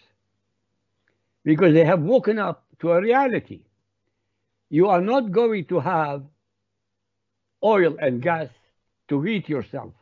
[1.44, 3.60] because they have woken up to a reality.
[4.70, 6.22] You are not going to have
[7.64, 8.48] oil and gas
[9.08, 9.92] to heat yourself.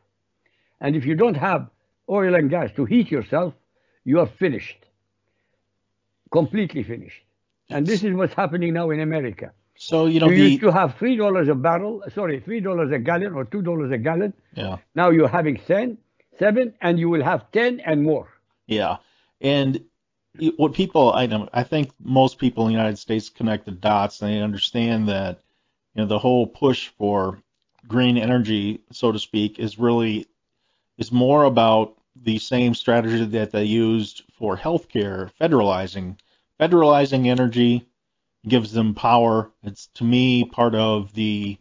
[0.80, 1.70] And if you don't have
[2.10, 3.54] oil and gas to heat yourself,
[4.04, 4.84] you are finished.
[6.30, 7.22] Completely finished.
[7.70, 9.52] And this is what's happening now in America.
[9.76, 12.90] So you know You the used to have three dollars a barrel, sorry, three dollars
[12.92, 14.32] a gallon or two dollars a gallon.
[14.54, 15.98] yeah Now you're having ten,
[16.38, 18.28] seven, and you will have ten and more.
[18.66, 18.96] yeah,
[19.40, 19.84] and
[20.56, 24.20] what people I know I think most people in the United States connect the dots.
[24.22, 25.40] and They understand that
[25.94, 27.38] you know the whole push for
[27.86, 30.26] green energy, so to speak, is really
[30.98, 36.18] is more about the same strategy that they used for healthcare, federalizing
[36.58, 37.86] federalizing energy
[38.48, 39.50] gives them power.
[39.62, 41.58] It's to me part of the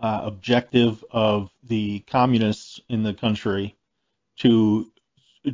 [0.00, 3.76] uh, objective of the communists in the country
[4.38, 4.90] to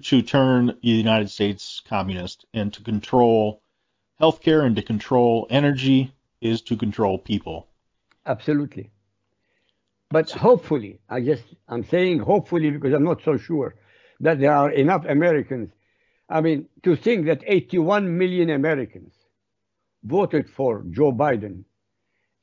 [0.02, 3.62] to turn the United States communist and to control
[4.20, 7.68] healthcare and to control energy is to control people.
[8.26, 8.90] Absolutely.
[10.10, 13.74] But hopefully, I just I'm saying hopefully because I'm not so sure
[14.20, 15.70] that there are enough Americans.
[16.28, 19.12] I mean, to think that 81 million Americans
[20.04, 21.64] voted for Joe Biden,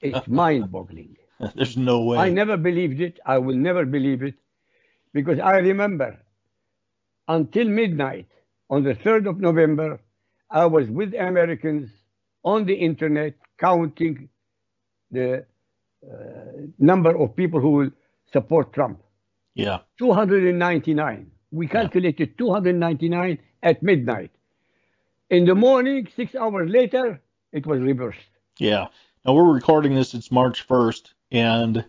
[0.02, 1.17] it's mind-boggling.
[1.56, 2.17] There's no way.
[2.17, 3.19] I never believed it.
[3.26, 4.36] I will never believe it
[5.13, 6.19] because I remember
[7.28, 8.28] until midnight
[8.69, 10.00] on the 3rd of November,
[10.50, 11.89] I was with Americans
[12.43, 14.30] on the internet counting
[15.12, 15.45] the
[16.04, 16.15] uh,
[16.80, 17.91] number of people who will
[18.32, 19.02] support Trump.
[19.56, 19.80] yeah.
[20.00, 21.32] 299.
[21.52, 24.32] We calculated 299 at midnight.
[25.30, 27.21] In the morning, six hours later,
[27.52, 28.20] it was reversed.
[28.58, 28.88] Yeah.
[29.26, 30.14] Now we're recording this.
[30.14, 31.86] It's March 1st, and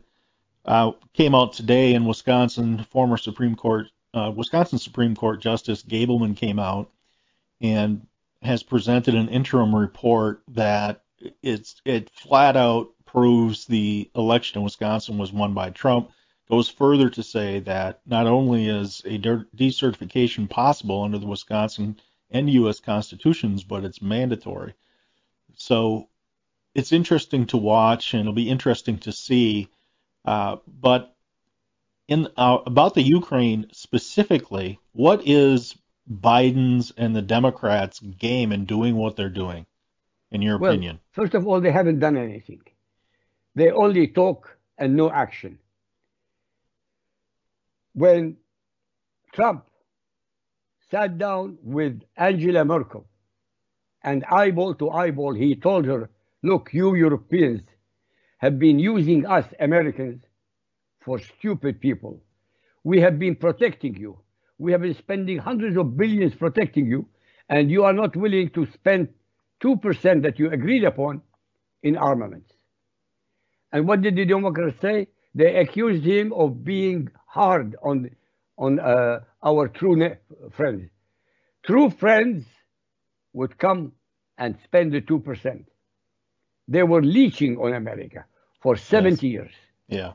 [0.64, 2.85] uh, came out today in Wisconsin.
[2.90, 6.90] Former Supreme Court, uh, Wisconsin Supreme Court Justice Gableman came out
[7.61, 8.07] and
[8.42, 11.05] has presented an interim report that
[11.42, 16.11] it's it flat out proves the election in Wisconsin was won by Trump.
[16.51, 21.98] Goes further to say that not only is a de- decertification possible under the Wisconsin
[22.31, 22.81] and U.S.
[22.81, 24.75] constitutions, but it's mandatory.
[25.62, 26.09] So
[26.75, 29.68] it's interesting to watch, and it'll be interesting to see.
[30.25, 31.14] Uh, but
[32.09, 35.77] in uh, about the Ukraine specifically, what is
[36.11, 39.66] Biden's and the Democrats' game in doing what they're doing,
[40.33, 40.98] in your Well, opinion?
[41.12, 42.62] first of all, they haven't done anything.
[43.55, 45.61] They only talk and no action.
[47.92, 48.37] When
[49.33, 49.64] Trump
[50.90, 53.07] sat down with Angela Merkel
[54.05, 56.11] and eyeball to eyeball, he told her,
[56.43, 57.62] Look, you Europeans
[58.38, 60.25] have been using us Americans
[61.01, 62.21] for stupid people.
[62.83, 64.19] We have been protecting you.
[64.59, 67.07] We have been spending hundreds of billions protecting you,
[67.48, 69.09] and you are not willing to spend
[69.63, 71.23] 2% that you agreed upon
[71.83, 72.53] in armaments.
[73.73, 75.09] And what did the Democrats say?
[75.35, 78.11] They accused him of being hard on,
[78.59, 80.17] on uh, our true
[80.50, 80.90] friends.
[81.63, 82.44] True friends
[83.33, 83.92] would come
[84.38, 85.64] and spend the 2%.
[86.68, 88.24] They were leeching on America
[88.60, 89.52] for 70 years.
[89.88, 90.12] Yeah,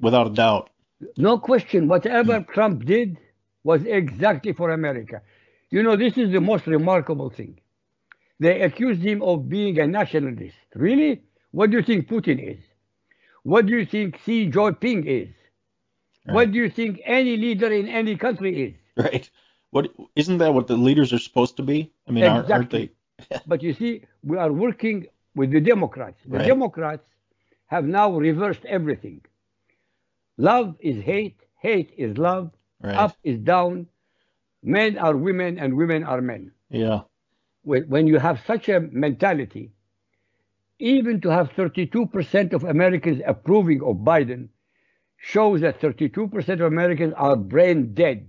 [0.00, 0.70] without a doubt.
[1.16, 2.48] No question, whatever mm.
[2.48, 3.18] Trump did
[3.64, 5.20] was exactly for America.
[5.70, 7.60] You know, this is the most remarkable thing.
[8.40, 10.56] They accused him of being a nationalist.
[10.74, 11.22] Really?
[11.52, 12.60] What do you think Putin is?
[13.44, 15.28] What do you think Xi Jinping is?
[16.26, 18.74] What do you think any leader in any country is?
[18.96, 19.30] Right?
[19.72, 21.90] What isn't that what the leaders are supposed to be?
[22.06, 22.90] I mean, aren't, aren't they?
[23.46, 26.20] But you see, we are working with the Democrats.
[26.26, 26.46] The Right.
[26.46, 27.04] Democrats
[27.66, 29.22] have now reversed everything.
[30.36, 32.50] Love is hate, hate is love,
[32.82, 32.96] Right.
[32.96, 33.86] up is down,
[34.62, 36.52] men are women, and women are men.
[36.68, 37.00] Yeah.
[37.64, 39.70] When you have such a mentality,
[40.78, 44.48] even to have 32% of Americans approving of Biden
[45.16, 48.28] shows that 32% of Americans are brain dead.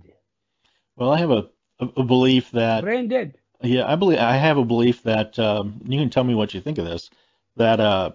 [0.96, 1.48] Well, I have a,
[1.80, 3.36] a, belief that Brain dead.
[3.62, 6.60] Yeah, I believe I have a belief that um, you can tell me what you
[6.60, 7.10] think of this.
[7.56, 8.12] That uh,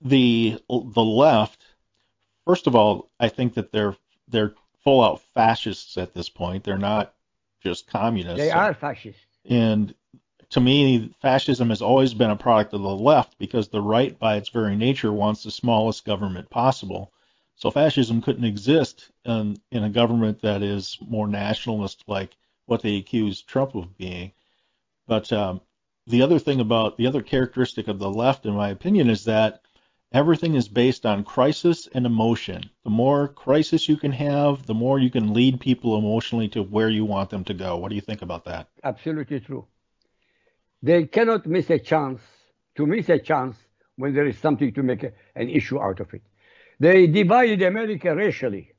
[0.00, 1.64] the the left,
[2.46, 3.96] first of all, I think that they're
[4.28, 6.64] they're full out fascists at this point.
[6.64, 7.14] They're not
[7.62, 8.38] just communists.
[8.38, 9.20] They are fascists.
[9.48, 9.94] And
[10.50, 14.36] to me, fascism has always been a product of the left because the right, by
[14.36, 17.12] its very nature, wants the smallest government possible.
[17.60, 22.34] So fascism couldn't exist in, in a government that is more nationalist, like
[22.64, 24.32] what they accuse Trump of being.
[25.06, 25.60] But um,
[26.06, 29.60] the other thing about the other characteristic of the left, in my opinion, is that
[30.10, 32.70] everything is based on crisis and emotion.
[32.84, 36.88] The more crisis you can have, the more you can lead people emotionally to where
[36.88, 37.76] you want them to go.
[37.76, 38.68] What do you think about that?
[38.82, 39.66] Absolutely true.
[40.82, 42.22] They cannot miss a chance
[42.76, 43.56] to miss a chance
[43.96, 46.22] when there is something to make a, an issue out of it.
[46.80, 48.72] They divided America racially,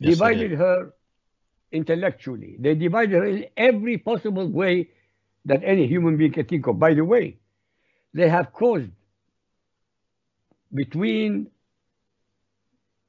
[0.00, 0.92] Yes, divided her
[1.72, 2.56] intellectually.
[2.58, 4.90] They divided her in every possible way
[5.44, 6.78] that any human being can think of.
[6.78, 7.38] By the way,
[8.12, 8.90] they have caused
[10.74, 11.48] between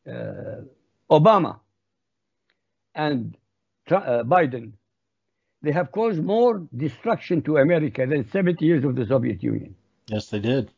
[0.08, 0.62] uh,
[1.10, 1.60] Obama
[2.96, 3.36] and
[3.92, 4.74] uh, Biden,
[5.62, 9.76] they have caused more destruction to America than 70 years of the Soviet Union.
[10.08, 10.72] Yes, they did.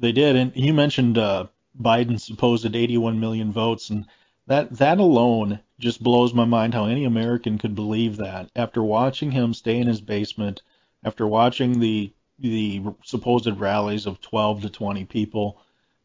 [0.00, 1.46] They did, and you mentioned uh,
[1.80, 4.06] Biden's supposed 81 million votes, and
[4.46, 9.30] that that alone just blows my mind how any American could believe that after watching
[9.30, 10.62] him stay in his basement,
[11.04, 15.60] after watching the the supposed rallies of 12 to 20 people,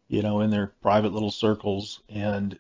[0.08, 2.58] you know, in their private little circles, and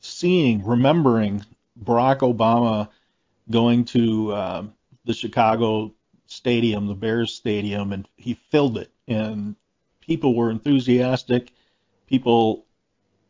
[0.00, 1.44] seeing, remembering
[1.84, 2.88] Barack Obama
[3.50, 4.64] going to uh,
[5.04, 5.92] the Chicago
[6.26, 9.56] stadium, the Bears stadium, and he filled it, and
[10.00, 11.52] people were enthusiastic.
[12.08, 12.64] People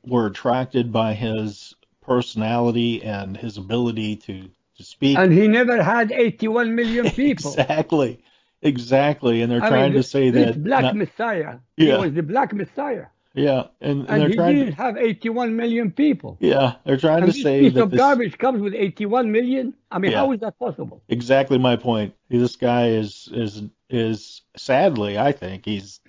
[0.06, 5.18] were attracted by his personality and his ability to to speak.
[5.18, 7.50] And he never had 81 million people.
[7.52, 8.22] Exactly,
[8.62, 10.62] exactly, and they're I trying mean, to say this that.
[10.64, 11.96] black not- messiah, Yeah.
[11.96, 13.06] he was the black messiah.
[13.34, 14.82] yeah, and, and, And they're he trying didn't to.
[14.82, 16.36] have 81 million people.
[16.40, 17.98] Yeah, they're trying And to this say piece that of this.
[17.98, 19.74] garbage comes with 81 million.
[19.90, 20.18] I mean, Yeah.
[20.18, 21.02] how is that possible?
[21.08, 22.14] Exactly my point.
[22.30, 26.00] This guy is is is sadly, I think he's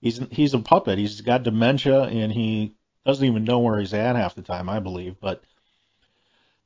[0.00, 0.98] he's he's a puppet.
[0.98, 2.74] He's got dementia and he
[3.04, 5.16] doesn't even know where he's at half the time, I believe.
[5.20, 5.42] But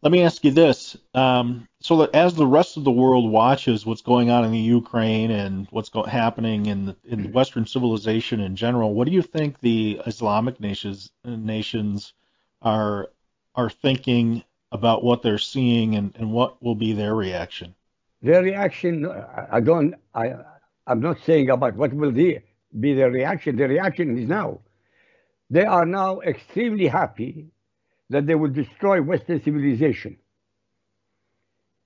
[0.03, 3.85] let me ask you this: um, so that as the rest of the world watches
[3.85, 8.41] what's going on in the Ukraine and what's go- happening in the, in Western civilization
[8.41, 12.15] in general, what do you think the Islamic nations nations
[12.63, 13.11] are
[13.55, 17.75] are thinking about what they're seeing and, and what will be their reaction?
[18.23, 19.07] Their reaction,
[19.51, 20.35] I don't, I,
[20.87, 22.41] I'm not saying about what will the,
[22.79, 23.57] be the reaction.
[23.57, 24.61] The reaction is now.
[25.51, 27.49] They are now extremely happy
[28.11, 30.17] that they will destroy Western civilization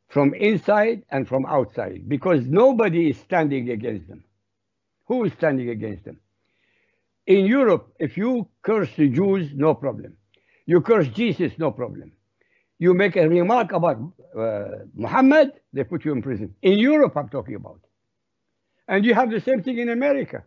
[0.09, 4.25] from inside and from outside because nobody is standing against them.
[5.07, 6.21] Who is standing against them?
[7.27, 10.17] In Europe, if you curse the Jews, no problem.
[10.67, 12.13] You curse Jesus, no problem.
[12.79, 13.99] You make a remark about
[14.37, 14.65] uh,
[14.95, 16.55] Muhammad, they put you in prison.
[16.63, 17.81] In Europe, I'm talking about.
[18.89, 20.45] And you have the same thing in America.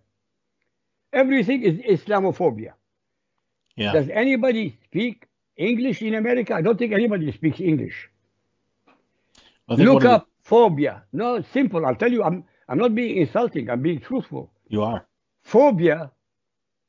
[1.14, 2.74] Everything is Islamophobia.
[3.76, 3.94] Yeah.
[3.94, 6.54] Does anybody speak English in America?
[6.56, 8.10] I don't think anybody speaks English.
[9.70, 11.04] Look up phobia.
[11.14, 11.86] No, it's simple.
[11.86, 14.52] I'll tell you, I'm, I'm not being insulting, I'm being truthful.
[14.68, 15.06] you are.
[15.44, 16.12] Phobia,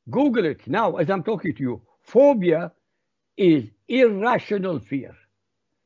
[0.09, 1.81] Google it now as I'm talking to you.
[2.01, 2.71] Phobia
[3.37, 5.15] is irrational fear.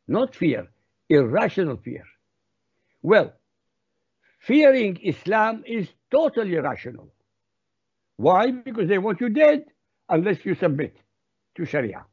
[0.07, 0.67] Not fear,
[1.09, 2.03] irrational fear.
[3.01, 3.33] Well,
[4.39, 7.12] fearing Islam is totally rational.
[8.17, 8.51] Why?
[8.51, 9.65] Because they want you dead
[10.09, 10.95] unless you submit
[11.55, 12.05] to Sharia.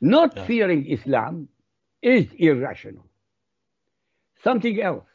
[0.00, 0.44] Not Yeah.
[0.46, 1.48] fearing Islam
[2.02, 3.06] is irrational.
[4.42, 5.06] Something else.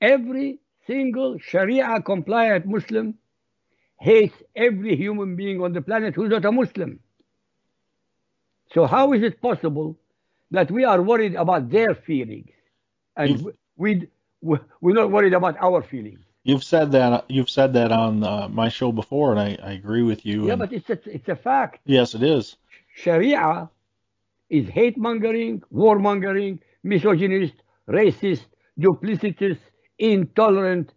[0.00, 3.18] Every single Sharia compliant Muslim
[4.00, 7.00] hates every human being on the planet who's not a Muslim.
[8.72, 9.98] So how is it possible
[10.50, 12.50] that we are worried about their feelings
[13.16, 13.44] and
[13.76, 14.08] we,
[14.40, 16.20] we we're not worried about our feelings?
[16.48, 17.10] You've said that.
[17.28, 20.46] You've said that on uh, my show before, and I, I agree with you.
[20.46, 21.80] Yeah, and- but it's a, it's a fact.
[21.84, 22.56] yes, it is.
[23.02, 23.68] Sharia
[24.48, 27.54] is hate mongering, war mongering, misogynist,
[27.86, 28.46] racist,
[28.80, 29.58] duplicitous,
[29.98, 30.94] intolerant,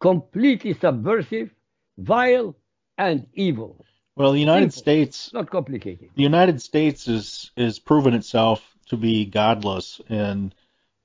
[0.00, 1.50] completely subversive,
[1.98, 2.56] vile,
[2.98, 3.84] and evil.
[4.16, 4.82] Well, the United Simple.
[4.82, 6.08] States, Not complicated.
[6.16, 8.60] the United States is is proven itself
[8.90, 10.54] to be godless, and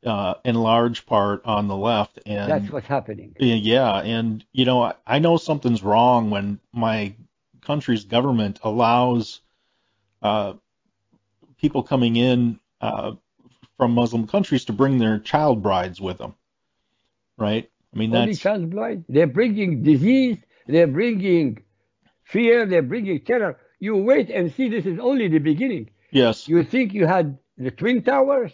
[0.06, 2.20] uh, in large part on the left.
[2.26, 3.36] And That's what's happening.
[3.39, 7.14] Yeah, and you know, I, I know something's wrong when my
[7.62, 9.41] country's government allows
[10.22, 10.54] uh,
[11.58, 13.14] people coming in uh,
[13.78, 16.36] from Muslim countries to bring their child brides with them,
[17.38, 17.70] right?
[17.93, 19.06] I mean, Only that's child blind.
[19.10, 20.38] They're bringing disease.
[20.68, 21.64] They're bringing
[22.24, 22.66] fear.
[22.66, 23.60] They're bringing terror.
[23.80, 24.70] You wait and see.
[24.70, 25.89] This is only the beginning.
[26.12, 28.52] yes, You think you had the twin towers?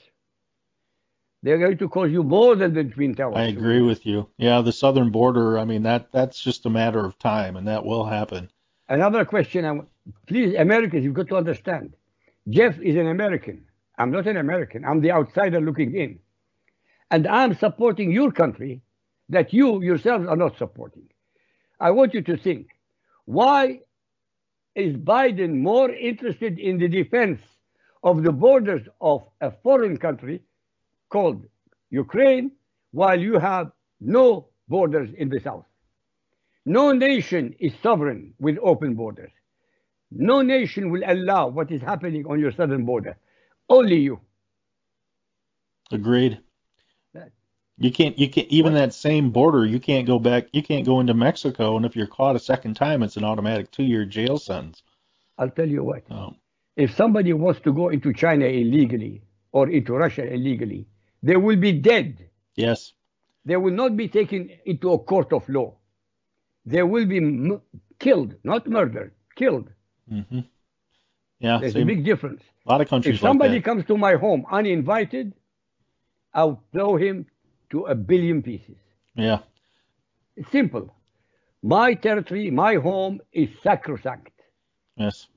[1.45, 3.35] They're going to cause you more than the twin towers.
[3.37, 4.27] I agree with you.
[4.35, 5.59] Yeah, the southern border.
[5.59, 8.49] I mean, that that's just a matter of time, and that will happen.
[8.89, 9.63] Another question.
[9.63, 9.79] I
[10.25, 11.93] Please, Americans, you've got to understand.
[12.49, 13.63] Jeff is an American.
[13.99, 14.83] I'm not an American.
[14.83, 16.17] I'm the outsider looking in.
[17.11, 18.81] And I'm supporting your country
[19.29, 21.07] that you yourselves are not supporting.
[21.79, 22.69] I want you to think
[23.25, 23.81] why
[24.73, 27.39] is Biden more interested in the defense
[28.01, 30.41] of the borders of a foreign country
[31.09, 31.45] called
[31.89, 32.51] Ukraine
[32.91, 35.65] while you have no borders in the south?
[36.65, 39.31] No nation is sovereign with open borders.
[40.11, 43.17] No nation will allow what is happening on your southern border.
[43.69, 44.19] Only you.
[45.91, 46.39] Agreed.
[47.77, 48.17] You can't.
[48.17, 48.47] You can't.
[48.47, 48.79] Even What?
[48.79, 50.47] that same border, you can't go back.
[50.53, 53.69] You can't go into Mexico, and if you're caught a second time, it's an automatic
[53.71, 54.81] two-year jail sentence.
[55.37, 56.03] I'll tell you what.
[56.09, 56.35] Oh,
[56.77, 60.87] If somebody wants to go into China illegally or into Russia illegally,
[61.27, 62.09] they will be dead.
[62.65, 62.93] yes.
[63.49, 65.69] They will not be taken into a court of law.
[66.73, 67.61] They will be m-
[68.05, 69.11] killed, not murdered,
[69.41, 69.67] killed.
[70.09, 70.39] hmm
[71.39, 71.57] Yeah.
[71.59, 72.41] There's same- a big difference.
[72.65, 73.69] a lot of countries If somebody like that.
[73.69, 75.33] comes to my home uninvited,
[76.33, 77.27] I'll blow him
[77.69, 78.77] to a billion pieces.
[79.27, 79.39] Yeah.
[80.35, 80.85] It's simple.
[81.61, 84.33] My territory, my home is sacrosanct.
[84.97, 85.27] Yes.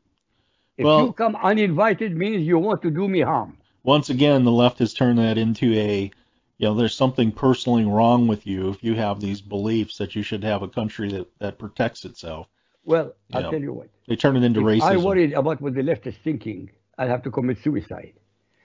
[0.79, 3.58] If Well- you come uninvited, means you want to do me harm.
[3.89, 6.11] Once again, the left has turned that into a,
[6.59, 10.23] you know, there's something personally wrong with you if you have these beliefs that you
[10.23, 12.49] should have a country that that protects itself.
[12.85, 13.51] Well, I'll Yeah.
[13.51, 13.89] tell you what.
[14.07, 15.05] They turn it into If I racism.
[15.05, 16.69] worried about what the left is thinking,
[16.99, 18.13] I'll have to commit suicide.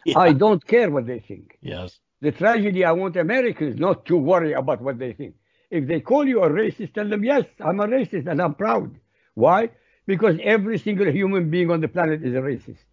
[0.05, 0.19] Yeah.
[0.19, 1.57] I don't care what they think.
[1.61, 2.01] Yes.
[2.19, 5.35] The tragedy, I want Americans not to worry about what they think.
[5.71, 8.89] If they call you a racist, tell them, yes, I'm a racist and I'm proud.
[9.35, 9.69] Why?
[10.05, 12.87] Because every single human being on the planet is a racist.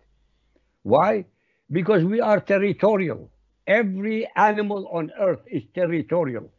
[0.84, 1.24] Why?
[1.70, 3.30] Because we are territorial.
[3.66, 6.50] Every animal on earth is territorial.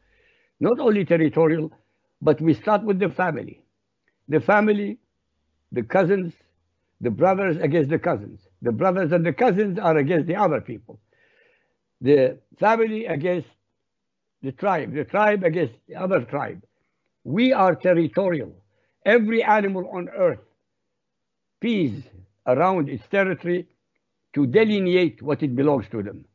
[0.60, 1.72] Not only territorial,
[2.22, 3.62] but we start with the family.
[4.30, 5.00] The family,
[5.72, 6.34] the cousins,
[7.02, 8.40] the brothers against the cousins.
[8.62, 11.00] The brothers and the cousins are against the other people
[12.02, 13.48] the family against
[14.42, 16.64] the tribe, the tribe against the other tribe.
[17.24, 18.56] We are territorial.
[19.06, 20.40] Every animal on earth
[21.60, 22.04] pees
[22.48, 23.68] around its territory
[24.34, 26.26] to delineate what it belongs to them.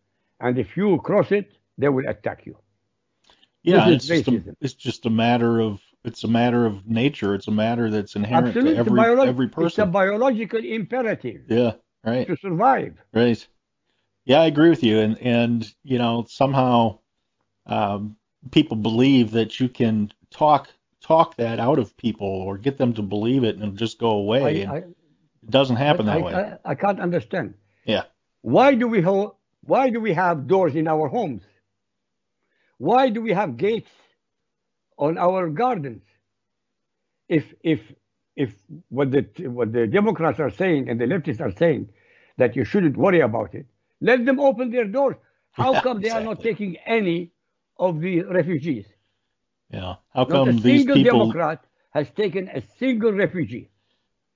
[0.41, 2.59] And if you cross it, they will attack you.
[3.63, 7.35] Yeah, it's just a, it's just a matter of it's a matter of nature.
[7.35, 8.75] It's a matter that's inherent Absolutely.
[8.75, 9.67] to every biolo- every person.
[9.67, 11.73] It's a biological imperative Yeah,
[12.05, 12.97] right, to survive.
[13.13, 13.45] right.
[14.25, 15.01] Yeah, I agree with you.
[15.01, 17.01] And and you know somehow
[17.67, 18.17] um,
[18.53, 20.69] people believe that you can talk
[21.01, 24.63] talk that out of people or get them to believe it and just go away.
[24.63, 26.35] and I, it doesn't happen I, that way.
[26.35, 27.55] I, I can't understand.
[27.87, 28.05] Yeah.
[28.43, 31.43] Why do we ho- why do we have doors in our homes?
[32.79, 33.91] Why do we have gates
[34.99, 36.03] on our gardens?
[37.29, 37.81] If if
[38.37, 38.55] if
[38.91, 41.91] what the what the Democrats are saying and the leftists are saying
[42.39, 43.67] that you shouldn't worry about it,
[44.01, 45.17] let them open their doors.
[45.53, 47.33] How Yeah, come they are not taking any
[47.79, 48.87] of the refugees?
[49.71, 49.97] yeah.
[50.15, 51.39] How Not a come these single people?
[51.39, 53.71] Democrat has taken a single refugee.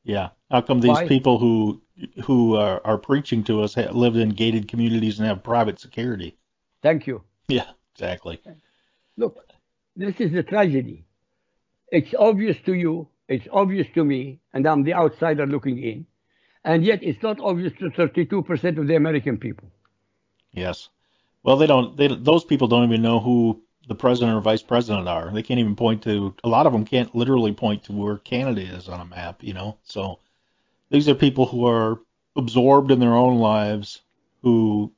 [0.04, 0.30] Yeah.
[0.50, 1.08] How come these Why?
[1.08, 1.80] people who
[2.24, 6.36] who are, are preaching to us ha- live in gated communities and have private security?
[6.82, 7.22] Thank you.
[7.48, 8.40] Yeah, exactly.
[9.16, 9.38] Look,
[9.96, 11.04] this is the tragedy.
[11.92, 16.06] It's obvious to you, it's obvious to me, and I'm the outsider looking in.
[16.64, 19.70] And yet it's not obvious to 32% of the American people.
[20.52, 20.88] Yes.
[21.42, 21.96] Well, they don't.
[21.96, 25.30] They those people don't even know who the president or vice president are.
[25.32, 26.34] They can't even point to.
[26.44, 29.42] A lot of them can't literally point to where Canada is on a map.
[29.42, 29.78] You know.
[29.84, 30.20] So
[30.90, 32.00] these are people who are
[32.36, 34.02] absorbed in their own lives,
[34.42, 34.92] who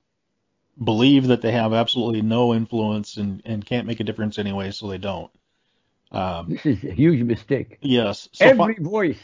[0.83, 4.89] believe that they have absolutely no influence and and can't make a difference anyway, so
[4.89, 5.31] they don't.
[6.11, 7.79] Um, This is a huge mistake.
[7.81, 8.29] yes.
[8.33, 9.23] So fi- every voice,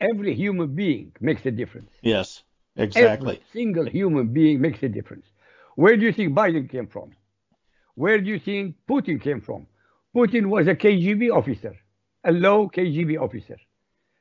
[0.00, 1.90] every human being makes a difference.
[2.02, 2.42] yes.
[2.76, 3.34] Exactly.
[3.34, 5.26] Every single human being makes a difference.
[5.76, 7.12] Where do you think Biden came from?
[7.96, 9.66] Where do you think Putin came from?
[10.14, 11.74] Putin was a KGB officer,
[12.24, 13.56] a low KGB officer.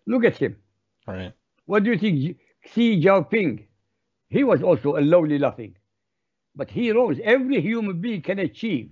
[0.07, 0.57] Look at him.
[1.07, 1.33] Right.
[1.65, 2.37] What do you think
[2.73, 3.65] Xi Jinping?
[4.29, 5.75] He was also a lowly nothing.
[6.55, 7.19] But he rose.
[7.23, 8.91] Every human being can achieve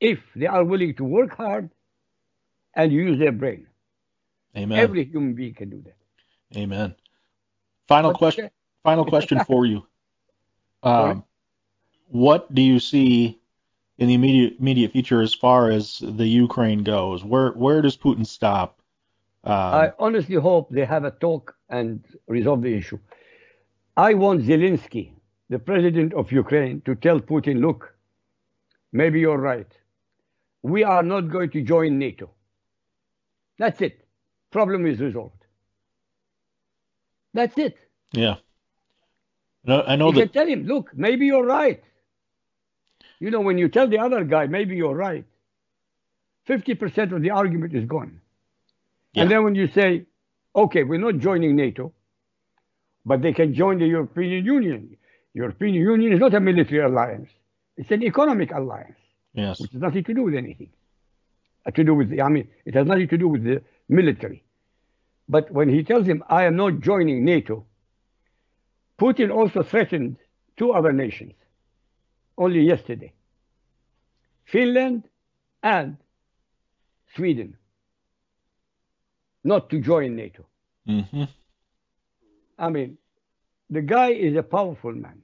[0.00, 1.70] if they are willing to work hard
[2.74, 3.66] and use their brain.
[4.56, 4.78] Amen.
[4.78, 6.58] Every human being can do that.
[6.58, 6.94] Amen.
[7.88, 8.50] Final But- question.
[8.82, 9.86] Final question for you.
[10.82, 11.24] Um,
[12.08, 13.40] what do you see
[13.98, 17.24] in the immediate immediate future as far as the Ukraine goes?
[17.24, 18.80] Where where does Putin stop?
[19.44, 22.98] Um, I honestly hope they have a talk and resolve the issue.
[23.96, 25.12] I want Zelensky,
[25.50, 27.94] the president of Ukraine, to tell Putin, look,
[28.92, 29.70] maybe you're right.
[30.62, 32.30] We are not going to join NATO.
[33.58, 34.00] That's it.
[34.50, 35.44] problem is resolved.
[37.34, 37.76] That's it.
[38.12, 38.36] Yeah.
[39.64, 40.20] No, I know you that.
[40.20, 41.82] can tell him, look, maybe you're right.
[43.24, 45.24] You know, when you tell the other guy, maybe you're right,
[46.46, 48.20] 50% of the argument is gone.
[49.14, 49.22] Yeah.
[49.22, 50.04] And then when you say,
[50.54, 51.94] okay, we're not joining NATO,
[53.06, 54.98] but they can join the European Union.
[55.32, 57.30] European Union is not a military alliance.
[57.78, 58.98] It's an economic alliance,
[59.32, 59.58] Yes.
[59.58, 60.68] which has nothing to do with anything.
[61.64, 64.44] Uh, To do with the, I mean, it has nothing to do with the military.
[65.30, 67.64] But when he tells him, I am not joining NATO,
[68.98, 70.18] Putin also threatened
[70.58, 71.32] two other nations
[72.38, 73.12] only yesterday
[74.44, 75.02] Finland
[75.62, 75.96] and
[77.16, 77.56] Sweden
[79.44, 80.44] not to join NATO.
[80.86, 81.24] hmm
[82.58, 82.96] I mean,
[83.70, 85.22] the guy is a powerful man.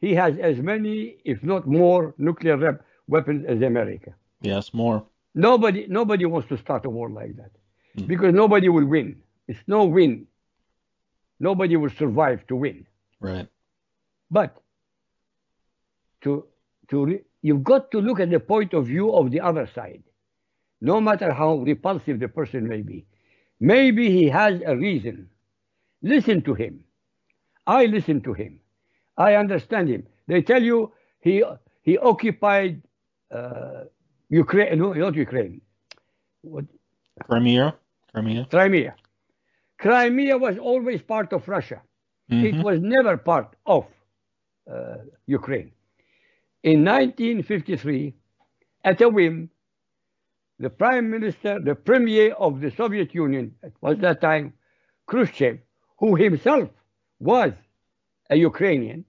[0.00, 4.14] He has as many, if not more, nuclear rep- weapons as America.
[4.40, 5.04] Yes, more.
[5.34, 7.50] Nobody, nobody wants to start a war like that
[7.96, 8.06] Mm.
[8.06, 9.08] because nobody will win.
[9.48, 10.26] It's no win.
[11.40, 12.86] Nobody will survive to win.
[13.20, 13.48] Right.
[14.30, 14.56] But
[16.22, 16.46] to
[16.88, 20.02] to re- you've got to look at the point of view of the other side,
[20.80, 23.06] no matter how repulsive the person may be.
[23.60, 25.28] Maybe he has a reason.
[26.02, 26.84] Listen to him.
[27.66, 28.60] I listen to him.
[29.16, 30.06] I understand him.
[30.28, 31.44] They tell you he
[31.82, 32.82] he occupied
[33.30, 33.84] uh,
[34.28, 35.60] Ukraine, no, not Ukraine,
[36.42, 36.64] what,
[37.28, 37.76] Crimea.
[38.12, 38.46] Crimea.
[38.50, 38.94] Crimea.
[39.78, 41.82] Crimea was always part of Russia.
[42.30, 42.64] It Mhm.
[42.64, 43.86] was never part of
[44.70, 45.72] uh, Ukraine.
[46.62, 48.14] In 1953,
[48.84, 49.50] at a whim,
[50.58, 54.52] the prime minister, the premier of the Soviet Union, it was that time
[55.06, 55.58] Khrushchev,
[55.98, 56.68] who himself
[57.18, 57.52] was
[58.28, 59.06] a Ukrainian,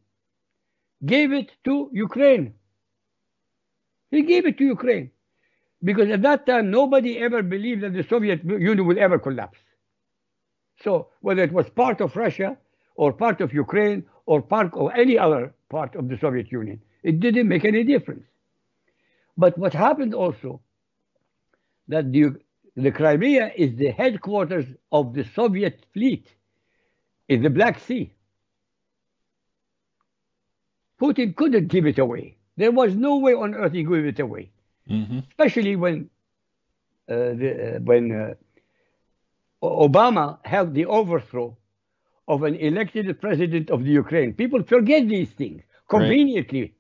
[1.05, 2.53] gave it to Ukraine.
[4.11, 5.11] He gave it to Ukraine.
[5.83, 9.59] Because at that time, nobody ever believed that the Soviet Union would ever collapse.
[10.83, 12.57] So, whether it was part of Russia
[12.95, 17.19] or part of Ukraine or part of any other part of the Soviet Union, it
[17.19, 18.25] didn't make any difference.
[19.37, 20.61] But what happened also,
[21.87, 22.35] that the,
[22.75, 26.33] the Crimea is the headquarters of the Soviet fleet
[27.27, 28.13] in the Black Sea.
[31.01, 32.37] Putin couldn't give it away.
[32.57, 34.51] There was no way on earth he could give it away
[34.87, 36.09] hmm especially when
[37.09, 38.33] uh, the, uh, when uh,
[39.63, 41.57] Obama held the overthrow
[42.27, 44.33] of an elected president of the Ukraine.
[44.33, 46.73] People forget these things conveniently.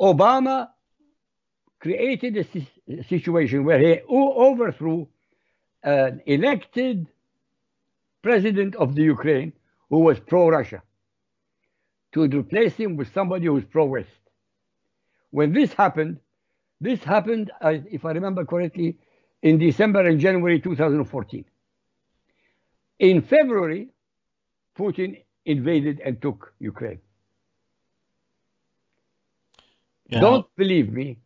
[0.00, 0.70] Obama
[1.78, 5.06] created a situation where he overthrew
[5.82, 7.06] an elected
[8.22, 9.52] president of the Ukraine
[9.88, 10.82] who was pro-Russia
[12.12, 14.08] to replace him with somebody who was pro-West.
[15.30, 16.18] When this happened,
[16.80, 18.98] this happened, if I remember correctly,
[19.42, 21.44] in December and January 2014.
[22.98, 23.88] In February,
[24.78, 27.00] Putin invaded and took Ukraine.
[30.10, 30.20] Yeah.
[30.20, 31.18] Don't believe me.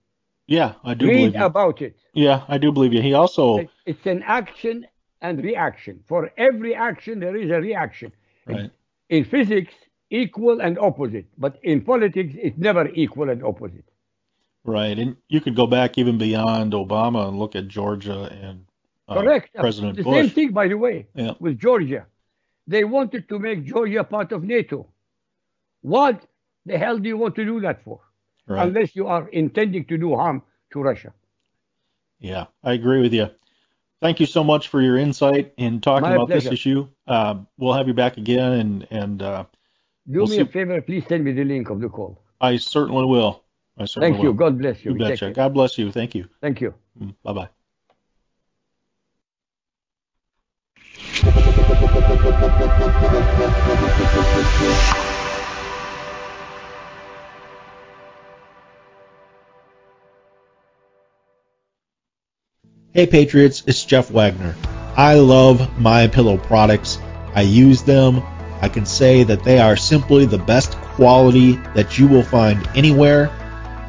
[0.47, 1.45] Yeah, I do Read believe you.
[1.45, 1.97] about it.
[2.13, 3.01] Yeah, I do believe you.
[3.03, 3.67] He also.
[3.87, 4.87] It's an action
[5.23, 6.01] and reaction.
[6.07, 8.13] For every action, there is a reaction.
[8.47, 8.71] Right.
[9.09, 9.73] In physics,
[10.11, 11.27] equal and opposite.
[11.39, 13.87] But in politics, it's never equal and opposite.
[14.67, 18.65] Right, and you could go back even beyond Obama and look at Georgia and
[19.09, 19.55] uh, Correct.
[19.55, 20.15] President the Bush.
[20.27, 21.33] same thing, by the way, Yeah.
[21.39, 22.07] with Georgia.
[22.67, 24.87] They wanted to make Georgia part of NATO.
[25.83, 26.27] What
[26.65, 28.01] the hell do you want to do that for?
[28.47, 28.67] Right.
[28.69, 30.43] Unless you are intending to do harm
[30.73, 31.13] to Russia.
[32.21, 33.31] Yeah, I agree with you.
[34.01, 36.89] Thank you so much for your insight in talking My about this issue.
[37.07, 39.45] Uh, we'll have you back again, and and uh,
[40.11, 42.21] Do We'll me see- a favor, please send me the link of the call.
[42.41, 43.43] I certainly will.
[43.79, 44.29] I certainly Thank you.
[44.31, 44.37] will.
[44.39, 44.93] God bless you.
[44.93, 45.27] You Take betcha.
[45.27, 45.33] care.
[45.33, 45.91] God bless you.
[45.91, 46.29] Thank you.
[46.43, 46.75] Thank you.
[47.23, 47.49] Bye bye.
[62.97, 64.55] Hey Patriots, it's Jeff Wagner.
[64.97, 67.01] I love My Pillow products.
[67.35, 68.23] I use them.
[68.63, 73.33] I can say that they are simply the best quality that you will find anywhere.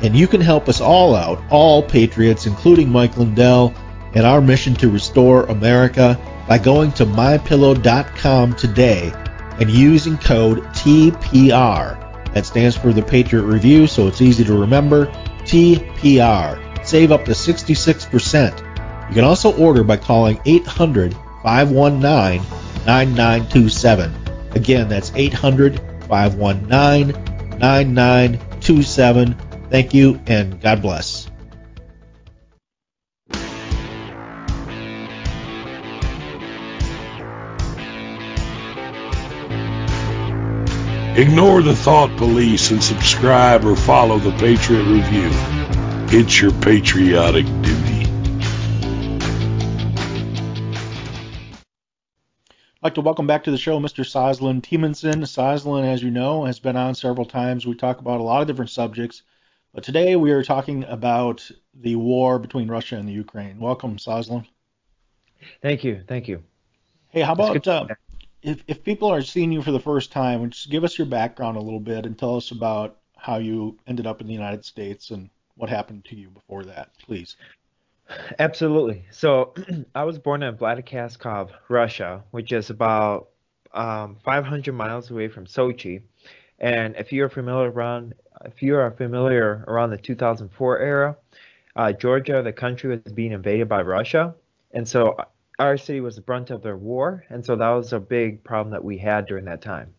[0.02, 3.76] And you can help us all out, all Patriots, including Mike Lindell,
[4.16, 9.12] in our mission to restore America by going to mypillow.com today
[9.60, 12.34] and using code TPR.
[12.34, 15.06] That stands for the Patriot Review, so it's easy to remember.
[15.46, 16.84] TPR.
[16.84, 18.75] Save up to 66%.
[19.10, 22.42] You can also order by calling 800 519
[22.86, 24.14] 9927.
[24.52, 29.34] Again, that's 800 519 9927.
[29.70, 31.30] Thank you and God bless.
[41.18, 45.30] Ignore the thought police and subscribe or follow the Patriot Review.
[46.12, 47.95] It's your patriotic duty.
[52.86, 54.06] I'd like to welcome back to the show Mr.
[54.06, 55.24] Soslan Temanson.
[55.24, 57.66] Soslan, as you know, has been on several times.
[57.66, 59.24] We talk about a lot of different subjects,
[59.74, 63.58] but today we are talking about the war between Russia and the Ukraine.
[63.58, 64.46] Welcome, Soslan.
[65.64, 66.04] Thank you.
[66.08, 66.44] Thank you.
[67.10, 67.88] Hey, how about uh,
[68.44, 71.58] if, if people are seeing you for the first time, just give us your background
[71.58, 75.10] a little bit and tell us about how you ended up in the United States
[75.10, 77.36] and what happened to you before that, please.
[78.40, 79.06] Absolutely.
[79.12, 79.54] So
[79.96, 83.30] I was born in Vladikavkaz, Russia, which is about
[83.74, 86.02] um, 500 miles away from Sochi.
[86.60, 88.14] And if you're familiar around,
[88.46, 91.18] if you are familiar around the 2004 era,
[91.76, 94.34] uh, Georgia, the country, was being invaded by Russia,
[94.72, 95.18] and so
[95.60, 98.72] our city was the brunt of their war, and so that was a big problem
[98.72, 99.94] that we had during that time.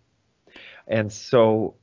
[0.89, 1.75] And so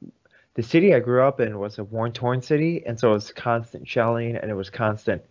[0.55, 3.87] the city I grew up in was a war-torn city, and so it was constant
[3.87, 5.23] shelling and it was constant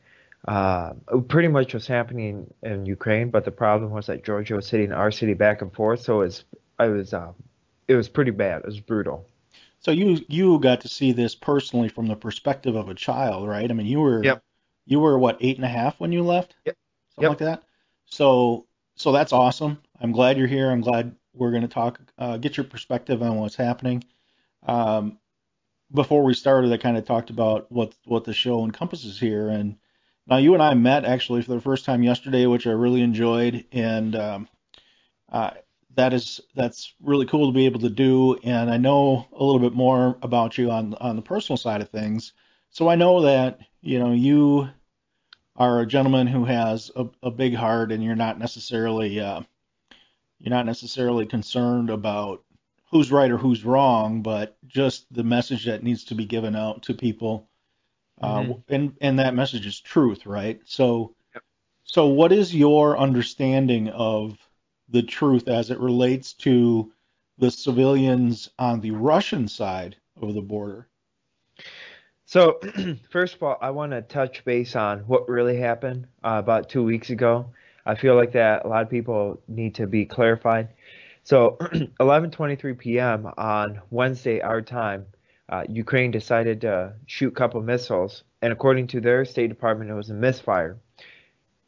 [0.48, 0.92] uh,
[1.28, 5.10] pretty much was happening in Ukraine, but the problem was that Georgia was hitting our
[5.10, 6.44] city back and forth, so it was
[6.78, 7.32] I was uh,
[7.88, 8.60] it was pretty bad.
[8.60, 9.26] It was brutal.
[9.78, 13.70] So you you got to see this personally from the perspective of a child, right?
[13.70, 14.42] I mean, you were yep.
[14.86, 16.76] you were what eight and a half when you left, yep,
[17.14, 17.40] something yep.
[17.40, 17.62] like that.
[18.06, 18.66] So
[18.96, 19.80] so that's awesome.
[20.00, 20.70] I'm glad you're here.
[20.70, 24.04] I'm glad we're going to talk, uh, get your perspective on what's happening.
[24.66, 25.18] Um,
[25.92, 29.76] before we started, I kind of talked about what what the show encompasses here, and
[30.32, 33.66] now, you and I met actually for the first time yesterday, which I really enjoyed,
[33.70, 34.48] and um,
[35.30, 35.50] uh,
[35.94, 38.38] that is that's really cool to be able to do.
[38.42, 41.90] And I know a little bit more about you on on the personal side of
[41.90, 42.32] things,
[42.70, 44.70] so I know that you know you
[45.54, 49.42] are a gentleman who has a, a big heart, and you're not necessarily uh,
[50.38, 52.42] you're not necessarily concerned about
[52.90, 56.84] who's right or who's wrong, but just the message that needs to be given out
[56.84, 57.50] to people
[58.22, 58.52] mm-hmm.
[58.52, 60.60] uh, and and that message is truth, right?
[60.64, 61.42] So, yep.
[61.84, 64.38] so what is your understanding of
[64.88, 66.92] the truth as it relates to
[67.38, 70.88] the civilians on the Russian side of the border?
[72.26, 72.60] So,
[73.10, 76.82] first of all, I want to touch base on what really happened uh, about two
[76.82, 77.52] weeks ago.
[77.84, 80.68] I feel like that a lot of people need to be clarified.
[81.24, 81.56] So,
[82.00, 83.30] 11:23 p.m.
[83.36, 85.06] on Wednesday, our time,
[85.48, 89.94] uh, Ukraine decided to shoot a couple missiles, and according to their State Department, it
[89.94, 90.78] was a misfire.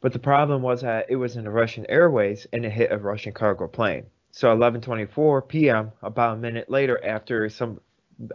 [0.01, 2.97] But the problem was that it was in the Russian airways and it hit a
[2.97, 4.05] Russian cargo plane.
[4.31, 7.79] So 11:24 p.m., about a minute later, after some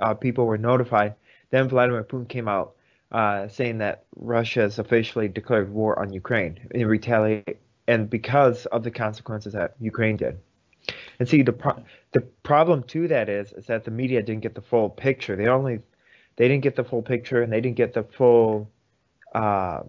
[0.01, 1.15] uh, people were notified,
[1.51, 2.75] then Vladimir Putin came out
[3.13, 8.83] uh, saying that Russia has officially declared war on Ukraine in retaliate, and because of
[8.83, 10.39] the consequences that Ukraine did.
[11.21, 14.55] And see, the pro- the problem to that is is that the media didn't get
[14.55, 15.37] the full picture.
[15.37, 15.81] They only
[16.37, 18.71] they didn't get the full picture, and they didn't get the full
[19.35, 19.83] uh,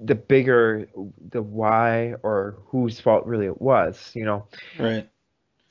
[0.00, 0.88] the bigger
[1.30, 4.12] the why or whose fault really it was.
[4.14, 4.46] You know.
[4.78, 5.08] Right.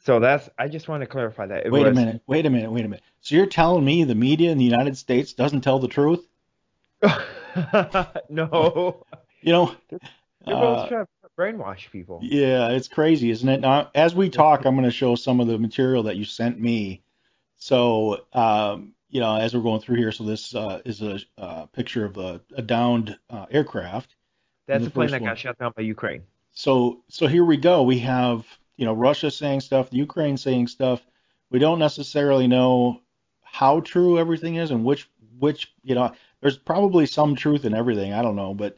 [0.04, 1.66] So that's I just want to clarify that.
[1.66, 2.22] It wait was, a minute.
[2.28, 2.70] Wait a minute.
[2.70, 3.04] Wait a minute.
[3.22, 6.28] So you're telling me the media in the United States doesn't tell the truth?
[8.30, 9.06] no.
[9.42, 10.00] You know, they're,
[10.46, 11.06] they're uh,
[11.38, 12.20] brainwash people.
[12.22, 13.62] Yeah, it's crazy, isn't it?
[13.62, 16.60] Now, as we talk, I'm going to show some of the material that you sent
[16.60, 17.04] me.
[17.58, 21.66] So, um, you know, as we're going through here, so this uh, is a uh,
[21.68, 24.16] picture of a, a downed uh, aircraft.
[24.68, 25.30] That's the plane that one.
[25.30, 26.24] got shot down by Ukraine.
[26.52, 27.84] So, so here we go.
[27.84, 31.06] We have, you know, Russia saying stuff, the Ukraine saying stuff.
[31.50, 33.02] We don't necessarily know
[33.44, 35.10] how true everything is and which,
[35.40, 36.12] which, you know,
[36.42, 38.12] there's probably some truth in everything.
[38.12, 38.78] I don't know, but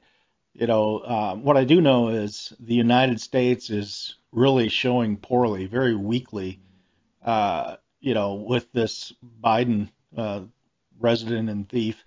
[0.60, 5.68] you know, um, what I do know is the United States is really showing poorly,
[5.68, 6.60] very weakly,
[7.24, 10.42] uh, you know, with this Biden uh,
[11.00, 12.04] resident and thief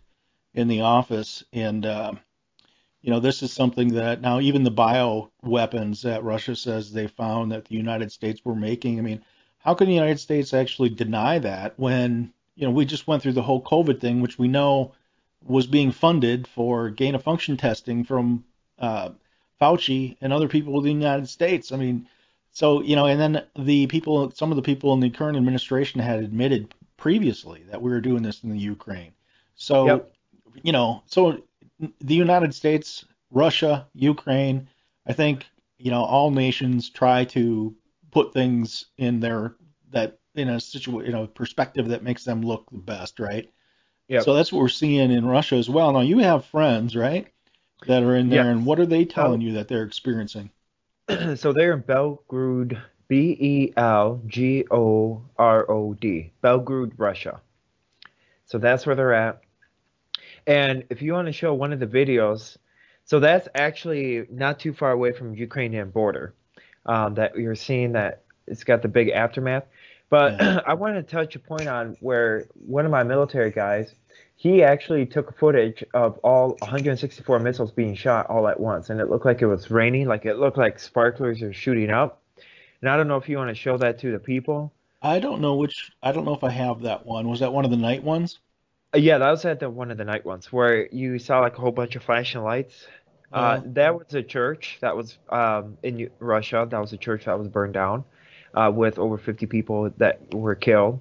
[0.53, 1.43] in the office.
[1.55, 2.13] And, uh,
[3.01, 7.07] you know, this is something that now even the bio weapons that Russia says they
[7.07, 8.99] found that the United States were making.
[8.99, 9.23] I mean,
[9.61, 13.33] how can the United States actually deny that when, you know, we just went through
[13.33, 14.93] the whole COVID thing, which we know
[15.45, 18.45] was being funded for gain of function testing from
[18.79, 19.11] uh,
[19.61, 21.73] Fauci and other people in the United States.
[21.73, 22.09] I mean,
[22.51, 26.01] so you know, and then the people, some of the people in the current administration
[26.01, 29.13] had admitted previously that we were doing this in the Ukraine.
[29.55, 30.15] So, yep.
[30.63, 31.43] you know, so
[32.01, 34.69] the United States, Russia, Ukraine,
[35.07, 35.47] I think
[35.79, 37.75] you know all nations try to
[38.11, 39.57] put things in their
[39.91, 43.51] that in a situation, you know, perspective that makes them look the best, right?
[44.09, 44.25] Yep.
[44.25, 45.93] So that's what we're seeing in Russia as well.
[45.93, 47.27] Now you have friends, right,
[47.87, 50.51] that are in there, and what are they telling you that they're experiencing?
[51.37, 57.41] so they're in Belgorod, B E L G O R O D, Belgorod, Russia.
[58.47, 59.43] So that's where they're at.
[60.47, 62.57] And if you want to show one of the videos,
[63.05, 66.35] so that's actually not too far away from Ukrainian border.
[66.85, 69.65] Um, that you're seeing that it's got the big aftermath.
[70.13, 70.61] But Yeah.
[70.67, 73.95] I want to touch a point on where one of my military guys,
[74.37, 79.09] he actually took footage of all 164 missiles being shot all at once, and it
[79.09, 82.21] looked like it was raining, like it looked like sparklers are shooting up.
[82.83, 84.71] And I don't know if you want to show that to the people.
[85.01, 85.91] I don't know which.
[86.03, 87.31] I don't know if I have that one.
[87.31, 88.39] Was that one of the night ones?
[88.95, 91.57] Uh, Yeah, that was at the one of the night ones where you saw like
[91.57, 92.87] a whole bunch of flashing lights.
[93.33, 93.69] Uh, Oh.
[93.69, 96.67] that was a church that was um, in Russia.
[96.71, 98.05] That was a church that was burned down
[98.55, 101.01] uh, with over 50 people that were killed.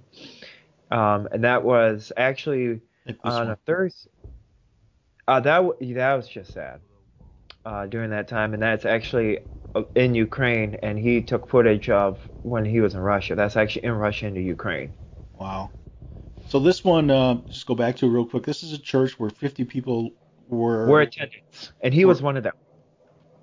[0.91, 2.81] Um, and that was actually
[3.23, 3.55] on a.
[3.65, 4.11] Thursday.
[5.27, 6.81] Uh, that w- that was just sad
[7.65, 9.39] uh, during that time, and that's actually
[9.75, 10.75] uh, in Ukraine.
[10.83, 13.35] And he took footage of when he was in Russia.
[13.35, 14.93] That's actually in Russia into Ukraine.
[15.39, 15.71] Wow.
[16.49, 18.43] So this one, uh, just go back to it real quick.
[18.43, 20.11] This is a church where 50 people
[20.49, 22.53] were, We're attendants, and he was one of them.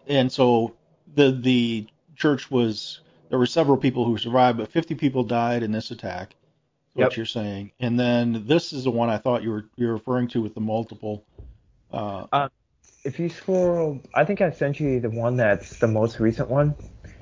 [0.06, 0.76] and so
[1.14, 1.86] the the
[2.16, 3.00] church was
[3.30, 6.34] there were several people who survived, but 50 people died in this attack.
[6.94, 7.72] Is what you're saying.
[7.80, 10.54] And then this is the one I thought you were you were referring to with
[10.54, 11.24] the multiple.
[11.92, 12.26] Uh,
[13.04, 16.76] If you scroll, I think I sent you the one that's the most recent one.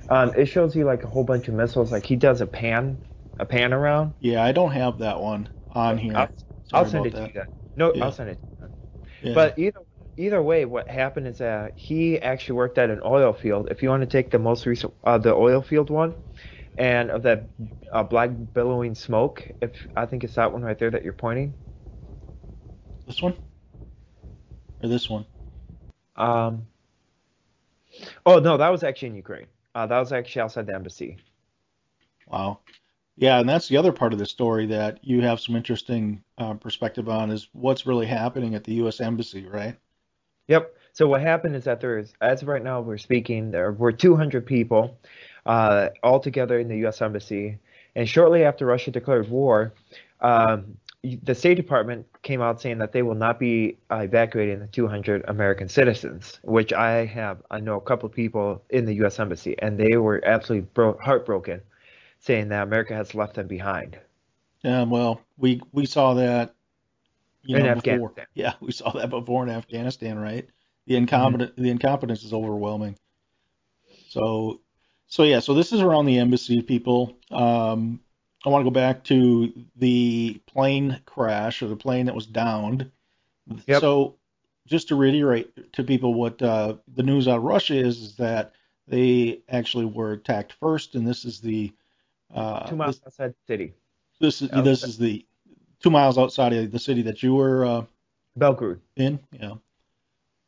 [0.08, 1.92] Um, it shows you like a whole bunch of missiles.
[1.92, 3.00] Like he does a pan,
[3.38, 4.14] a pan around.
[4.20, 6.16] yeah, I don't have that one on here.
[6.16, 6.30] I'll,
[6.72, 7.32] I'll send it to you.
[7.34, 7.46] Then.
[7.76, 8.04] No, Yeah.
[8.04, 8.38] I'll send it.
[8.60, 9.30] To you.
[9.30, 9.34] Yeah.
[9.34, 9.80] But either
[10.16, 13.68] either way, what happened is that he actually worked at an oil field.
[13.70, 16.14] If you want to take the most recent, uh, the oil field one,
[16.78, 17.48] and of that
[17.92, 21.54] uh, black billowing smoke, if I think it's that one right there that you're pointing.
[23.06, 23.36] this one
[24.82, 25.26] or this one?
[26.16, 26.66] Um.
[28.26, 29.46] Oh no, that was actually in Ukraine.
[29.74, 31.18] Uh, that was actually outside the embassy.
[32.26, 32.60] Wow.
[33.16, 36.54] Yeah, and that's the other part of the story that you have some interesting uh,
[36.54, 39.00] perspective on is what's really happening at the U.S.
[39.00, 39.76] Embassy, right?
[40.48, 40.74] Yep.
[40.92, 43.92] So what happened is that there is, as of right now we're speaking, there were
[43.92, 44.98] 200 people
[45.44, 47.02] uh, all together in the U.S.
[47.02, 47.58] Embassy.
[47.94, 49.74] And shortly after Russia declared war,
[50.20, 50.76] um,
[51.22, 55.24] the State Department came out saying that they will not be uh, evacuating the 200
[55.28, 59.20] American citizens, which I have, I know a couple of people in the U.S.
[59.20, 61.60] Embassy, and they were absolutely bro- heartbroken,
[62.18, 63.98] saying that America has left them behind.
[64.64, 66.55] Yeah, well, we we saw that
[67.46, 68.12] you In know before.
[68.34, 70.48] Yeah, we saw that before in Afghanistan, right?
[70.86, 72.96] The incompetent the incompetence is overwhelming.
[74.08, 74.60] So
[75.06, 77.18] so yeah, so this is around the embassy people.
[77.30, 78.00] Um
[78.44, 82.92] I want to go back to the plane crash or the plane that was downed.
[83.66, 83.80] Yep.
[83.80, 84.16] So
[84.66, 88.52] just to reiterate to people what uh, the news out of Russia is, is that
[88.86, 91.72] they actually were attacked first, and this is the
[92.34, 93.74] uh, Two miles outside the city,
[94.20, 95.24] this is Oh, this is the
[95.86, 97.84] two miles outside of the city that you were uh,
[98.36, 98.80] Belgorod.
[98.96, 99.20] in.
[99.30, 99.54] Yeah.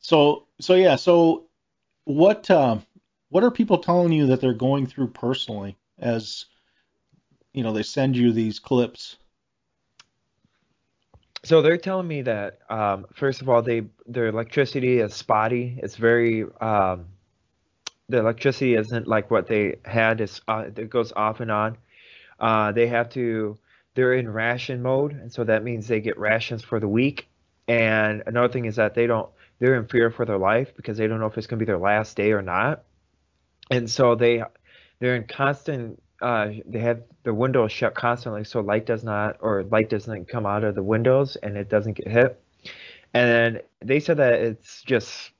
[0.00, 0.96] So so yeah.
[0.96, 1.44] So
[2.04, 2.84] what um,
[3.28, 6.46] what are people telling you that they're going through personally as
[7.52, 9.16] you know they send you these clips?
[11.44, 15.78] So they're telling me that um, first of all, they their electricity is spotty.
[15.80, 17.06] It's very um,
[18.08, 20.20] the electricity isn't like what they had.
[20.20, 21.78] It's uh, it goes off and on.
[22.40, 23.56] Uh, they have to
[23.98, 27.26] they're in ration mode, and so that means they get rations for the week.
[27.66, 29.28] And another thing is that they don't
[29.58, 31.66] they're in fear for their life because they don't know if it's going to be
[31.66, 32.84] their last day or not.
[33.72, 34.44] And so they
[35.00, 39.64] they're in constant uh, they have the windows shut constantly so light does not or
[39.64, 42.40] light doesn't come out of the windows and it doesn't get hit.
[43.14, 45.32] And then they said that it's just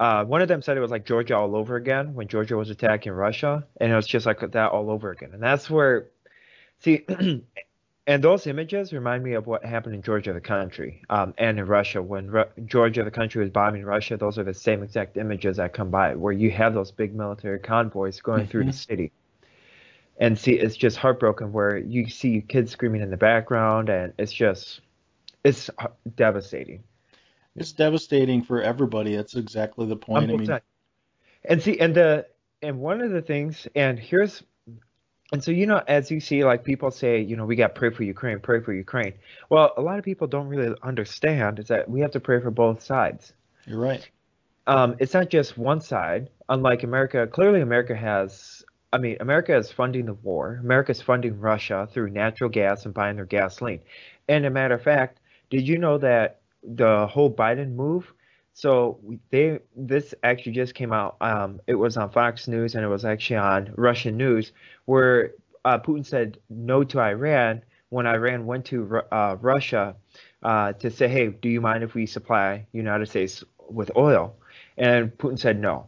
[0.00, 2.70] uh, one of them said it was like Georgia all over again when Georgia was
[2.70, 5.30] attacking Russia, and it was just like that all over again.
[5.32, 6.08] And that's where,
[6.80, 7.06] see,
[8.06, 11.66] and those images remind me of what happened in Georgia, the country, um, and in
[11.66, 14.16] Russia when Ru- Georgia, the country, was bombing Russia.
[14.16, 17.58] Those are the same exact images that come by, where you have those big military
[17.58, 18.74] convoys going through the Mhm.
[18.74, 19.12] city.
[20.18, 24.32] And see, it's just heartbroken where you see kids screaming in the background, and it's
[24.32, 24.80] just,
[25.42, 25.70] it's
[26.16, 26.84] devastating.
[27.56, 29.16] It's devastating for everybody.
[29.16, 30.30] That's exactly the point.
[30.30, 30.60] I mean.
[31.44, 32.26] And see, and the
[32.62, 34.42] and one of the things, and here's,
[35.32, 37.78] and so you know, as you see, like people say, you know, we got to
[37.78, 39.14] pray for Ukraine, pray for Ukraine.
[39.48, 42.50] Well, a lot of people don't really understand is that we have to pray for
[42.50, 43.32] both sides.
[43.66, 44.08] you're right.
[44.66, 46.30] Um, it's not just one side.
[46.48, 48.62] Unlike America, clearly America has.
[48.92, 50.60] I mean, America is funding the war.
[50.62, 53.80] America is funding Russia through natural gas and buying their gasoline.
[54.28, 55.18] And a matter of fact,
[55.50, 58.12] did you know that the whole Biden move
[58.54, 59.00] So
[59.30, 61.16] they this actually just came out.
[61.20, 64.52] Um, it was on Fox News and it was actually on Russian news
[64.84, 65.32] where
[65.64, 69.96] uh, Putin said no to Iran when Iran went to uh, Russia
[70.44, 74.36] uh, to say, hey, do you mind if we supply United States with oil?
[74.76, 75.86] And Putin said no.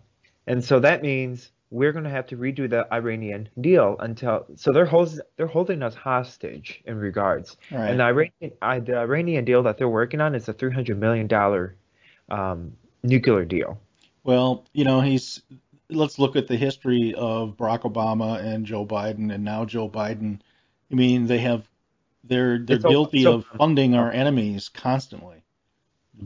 [0.49, 4.73] And so that means we're going to have to redo the Iranian deal until so
[4.73, 7.57] they're holding they're holding us hostage in regards.
[7.71, 7.91] Right.
[7.91, 11.27] And the Iranian uh, the Iranian deal that they're working on is a 300 million
[11.27, 11.77] dollar
[12.29, 13.79] um, nuclear deal.
[14.24, 15.43] Well, you know, he's
[15.89, 20.41] let's look at the history of Barack Obama and Joe Biden and now Joe Biden.
[20.91, 21.68] I mean, they have
[22.24, 25.43] they're they're It's guilty so- of funding our enemies constantly.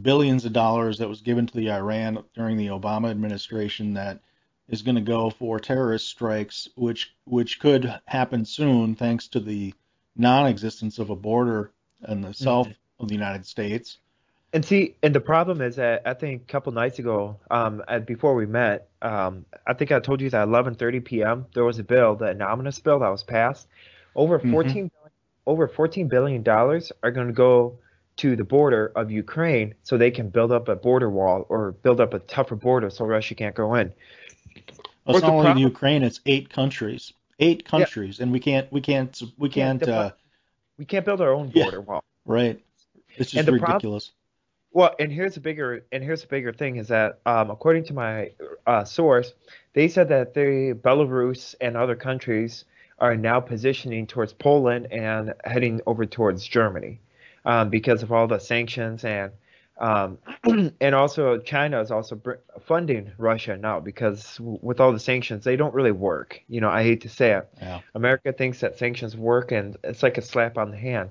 [0.03, 4.21] Billions of dollars that was given to the Iran during the Obama administration that
[4.69, 9.75] is going to go for terrorist strikes, which which could happen soon thanks to the
[10.17, 11.73] non-existence of a border
[12.07, 12.69] in the south
[13.01, 13.99] of the United States.
[14.53, 18.35] And see, and the problem is that I think a couple nights ago, um, before
[18.35, 21.47] we met, um, I think I told you that 11:30 p.m.
[21.55, 23.69] there was a bill, the omnibus bill that was passed.
[24.17, 24.51] Over Mhm.
[24.51, 24.91] 14,
[25.47, 27.79] over 14 billion dollars are going to go
[28.17, 32.01] to the border of Ukraine so they can build up a border wall or build
[32.01, 33.93] up a tougher border so Russia can't go in.
[35.07, 37.13] Well, it's not only problem- Ukraine; it's eight countries.
[37.39, 39.83] Eight countries, and we can't, we can't, we can't.
[39.89, 40.11] Uh,
[40.77, 41.65] We can't build our own Yeah.
[41.65, 42.03] border wall.
[42.27, 42.59] right?
[43.17, 44.11] It's just And the prob- ridiculous.
[44.73, 47.95] Well, and here's a bigger and here's a bigger thing is that um, according to
[47.95, 48.31] my
[48.67, 49.33] uh, source,
[49.73, 52.65] they said that the Belarus and other countries
[52.99, 57.01] are now positioning towards Poland and heading over towards Germany
[57.45, 59.33] um, because of all the sanctions and
[59.79, 60.19] um,
[60.81, 62.35] and also China is also br-
[62.67, 66.43] funding Russia now because w- with all the sanctions they don't really work.
[66.49, 67.49] You know, I hate to say it.
[67.59, 67.81] Yeah.
[67.95, 71.11] America thinks that sanctions work and it's like a slap on the hand.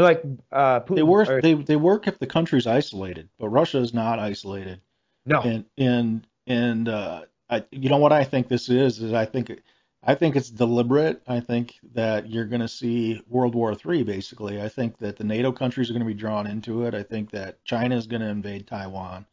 [0.00, 1.28] And like uh, Putin, They work.
[1.28, 4.80] or- They they work if the country's isolated, but Russia is not isolated.
[5.26, 5.40] no.
[5.42, 9.60] And and and uh, I, you know what I think this is is I think
[10.02, 11.20] I think it's deliberate.
[11.28, 14.60] I think that you're going to see World War III basically.
[14.60, 16.94] I think that the NATO countries are going to be drawn into it.
[16.94, 19.26] I think that China is going to invade Taiwan.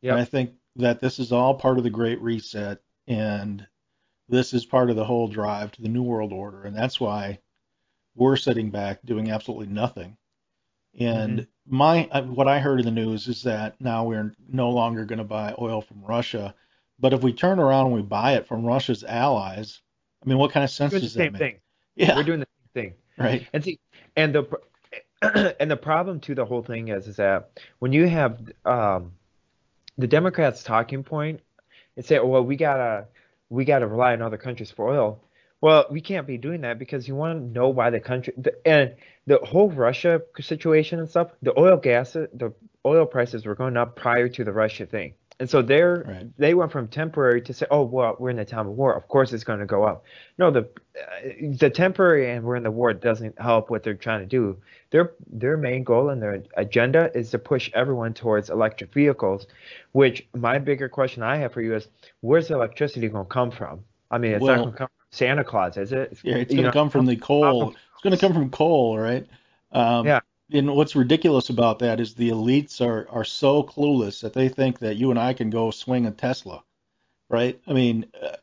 [0.00, 0.12] Yep.
[0.12, 3.66] And I think that this is all part of the Great Reset, and
[4.28, 7.38] this is part of the whole drive to the New World Order, and that's why
[8.16, 10.16] we're sitting back doing absolutely nothing.
[10.98, 15.04] And my uh, what I heard in the news is that now we're no longer
[15.04, 16.54] going to buy oil from Russia,
[17.00, 19.80] but if we turn around and we buy it from Russia's allies,
[20.24, 21.38] I mean, what kind of sense doing the does same that make?
[21.40, 21.60] thing.
[21.96, 22.94] Yeah, We're doing the same thing.
[23.18, 23.46] right.
[23.52, 23.80] And see,
[24.16, 24.46] and the
[25.60, 27.50] and the problem to the whole thing is is that
[27.80, 29.12] when you have um,
[29.98, 31.40] the Democrats' talking point,
[31.96, 33.06] and say, oh, well, we gotta
[33.48, 35.20] we gotta rely on other countries for oil.
[35.64, 38.52] Well, we can't be doing that because you want to know why the country the,
[38.68, 38.94] and
[39.26, 41.28] the whole Russia situation and stuff.
[41.40, 42.52] The oil gas, the
[42.84, 46.26] oil prices were going up prior to the Russia thing, and so they're Right.
[46.36, 48.94] they went from temporary to say, oh, well, we're in a time of war.
[48.94, 50.04] Of course, it's going to go up.
[50.36, 50.68] No, the
[51.00, 54.58] uh, the temporary and we're in the war doesn't help what they're trying to do.
[54.90, 59.46] Their their main goal and their agenda is to push everyone towards electric vehicles.
[59.92, 61.88] Which my bigger question I have for you is,
[62.20, 63.82] where's the electricity going to come from?
[64.10, 66.18] I mean, it's not Well- going to come from Santa Claus, is it?
[66.22, 67.70] Yeah, it's going to come from the coal.
[67.70, 69.26] It's going to come from coal, right?
[69.72, 70.20] Um, Yeah.
[70.52, 74.78] And what's ridiculous about that is the elites are are so clueless that they think
[74.80, 76.62] that you and I can go swing a Tesla,
[77.30, 77.58] right?
[77.66, 78.36] I mean, uh,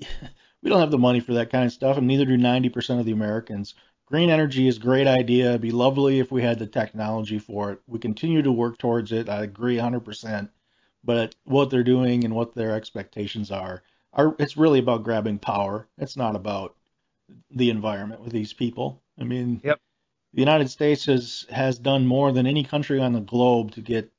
[0.62, 3.06] we don't have the money for that kind of stuff, and neither do 90% of
[3.06, 3.74] the Americans.
[4.06, 5.50] Green energy is a great idea.
[5.50, 7.80] It'd be lovely if we had the technology for it.
[7.86, 9.28] We continue to work towards it.
[9.28, 10.48] I agree 100%.
[11.04, 13.82] But what they're doing and what their expectations are,
[14.12, 15.88] are it's really about grabbing power.
[15.98, 16.76] It's not about
[17.50, 19.02] the environment with these people.
[19.18, 19.80] I mean, Yep.
[20.32, 24.10] the United States has has done more than any country on the globe to get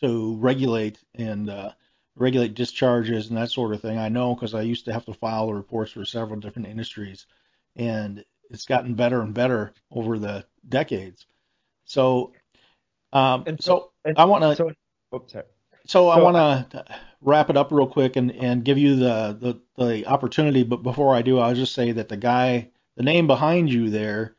[0.00, 1.72] to regulate and uh,
[2.16, 3.98] regulate discharges and that sort of thing.
[3.98, 7.26] I know because I used to have to file the reports for several different industries,
[7.76, 11.26] and it's gotten better and better over the decades.
[11.84, 12.32] So,
[13.12, 14.72] um, And so and I want to So,
[15.14, 15.44] oops, sorry.
[15.86, 16.36] so I want
[16.70, 16.84] to
[17.22, 19.36] wrap it up real quick and, and give you the,
[19.76, 20.62] the, the opportunity.
[20.62, 24.36] But before I do, I'll just say that the guy, the name behind you there,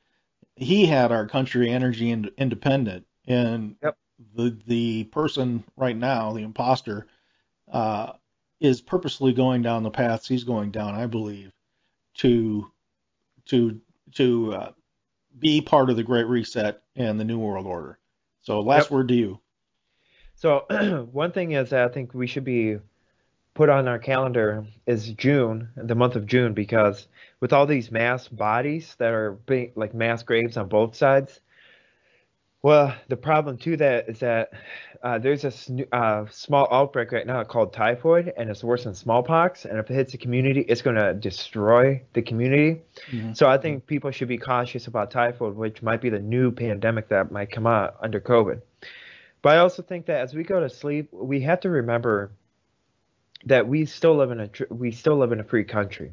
[0.55, 3.97] he had our country energy ind- independent, and Yep.
[4.35, 7.07] the the person right now, the imposter,
[7.71, 8.13] uh,
[8.59, 10.93] is purposely going down the paths he's going down.
[10.93, 11.51] I believe
[12.15, 12.71] to
[13.45, 13.79] to
[14.15, 14.71] to uh,
[15.39, 17.97] be part of the Great Reset and the New World Order.
[18.41, 18.91] So last Yep.
[18.91, 19.39] word to you.
[20.41, 20.65] So
[21.11, 22.77] one thing is that I think we should be
[23.53, 27.07] put on our calendar is June, the month of June, because
[27.39, 31.41] with all these mass bodies that are being like mass graves on both sides,
[32.63, 34.51] Well, the problem to that is that
[35.03, 35.51] uh, there's a
[35.95, 39.65] uh, small outbreak right now called typhoid, and it's worse than smallpox.
[39.65, 42.81] And if it hits the community, it's going to destroy the community.
[43.11, 43.35] Mhm.
[43.35, 47.07] So I think people should be cautious about typhoid, which might be the new pandemic
[47.09, 48.61] that might come out under COVID.
[49.41, 52.31] But I also think that as we go to sleep, we have to remember
[53.45, 56.11] that we still live in a we still live in a free country.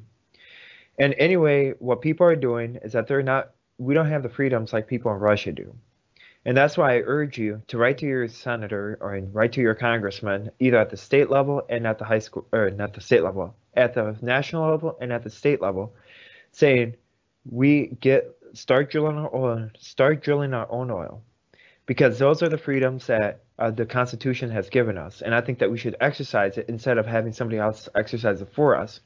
[0.98, 4.72] And anyway, what people are doing is that they're not we don't have the freedoms
[4.72, 5.74] like people in Russia do.
[6.44, 9.74] And that's why I urge you to write to your senator or write to your
[9.74, 13.22] congressman, either at the state level and at the high school, or not the state
[13.22, 15.94] level, at the national level and at the state level,
[16.52, 16.94] saying
[17.50, 21.22] we get start drilling our oil, start drilling our own oil,
[21.88, 25.58] because those are the freedoms that uh, the Constitution has given us, and I think
[25.58, 29.00] that we should exercise it instead of having somebody else exercise it for us.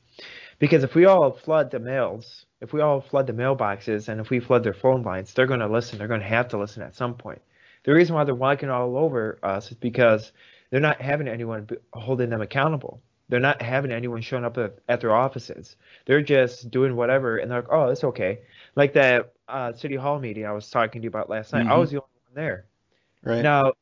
[0.58, 4.30] Because if we all flood the mails, if we all flood the mailboxes, and if
[4.30, 5.96] we flood their phone lines, they're going to listen.
[5.96, 7.40] They're going to have to listen at some point.
[7.84, 10.32] The reason why they're walking all over us is because
[10.70, 13.00] they're not having anyone holding them accountable.
[13.28, 15.76] They're not having anyone showing up at, at their offices.
[16.04, 18.40] They're just doing whatever, and they're like, "Oh, it's okay."
[18.74, 21.66] Like that uh, city hall meeting I was talking to you about last night.
[21.66, 21.78] I Mhm.
[21.78, 22.66] was the only one there.
[23.24, 23.42] Right.
[23.42, 23.72] Now,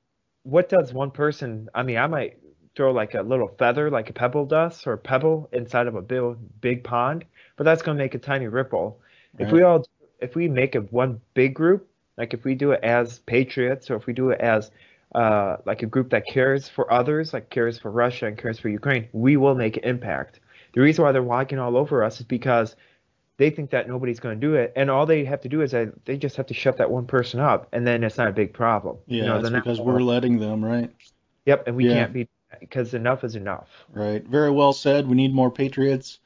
[0.42, 1.68] what does one person?
[1.74, 2.38] I mean, I might
[2.76, 6.02] throw like a little feather, like a pebble dust or a pebble inside of a
[6.02, 6.22] big,
[6.60, 7.24] big pond,
[7.56, 9.00] but that's going to make a tiny ripple.
[9.38, 9.86] If we all,
[10.20, 13.96] if we make it one big group, like if we do it as patriots, or
[13.96, 14.70] if we do it as
[15.14, 18.68] uh, like a group that cares for others, like cares for Russia and cares for
[18.68, 20.40] Ukraine, we will make an impact.
[20.74, 22.76] The reason why they're walking all over us is because
[23.40, 25.70] they think that nobody's going to do it, and all they have to do is
[25.70, 28.32] that they just have to shut that one person up, and then it's not a
[28.32, 28.98] big problem.
[29.06, 30.94] yeah, you know, that's because we're letting them, right?
[31.46, 31.94] Yep, and we Yeah.
[31.94, 32.28] can't be
[32.60, 33.68] because enough is enough.
[33.94, 34.22] Right.
[34.26, 35.08] Very well said.
[35.08, 36.18] We need more patriots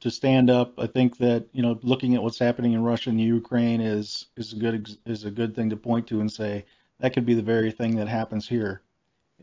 [0.00, 0.72] to stand up.
[0.78, 4.52] I think that you know, looking at what's happening in Russia and Ukraine is is
[4.52, 6.64] a good is a good thing to point to and say
[6.98, 8.82] that could be the very thing that happens here,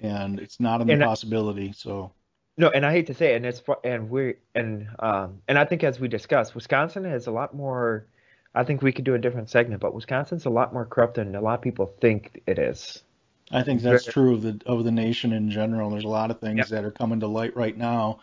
[0.01, 1.71] and it's not an impossibility.
[1.71, 2.11] So
[2.57, 5.65] No, and I hate to say it, and it's and we and um and I
[5.65, 8.07] think as we discussed, Wisconsin has a lot more.
[8.53, 11.35] I think we could do a different segment, but Wisconsin's a lot more corrupt than
[11.35, 13.03] a lot of people think it is.
[13.51, 15.89] I think that's true of the of the nation in general.
[15.89, 16.67] There's a lot of things Yep.
[16.69, 18.19] that are coming to light right now,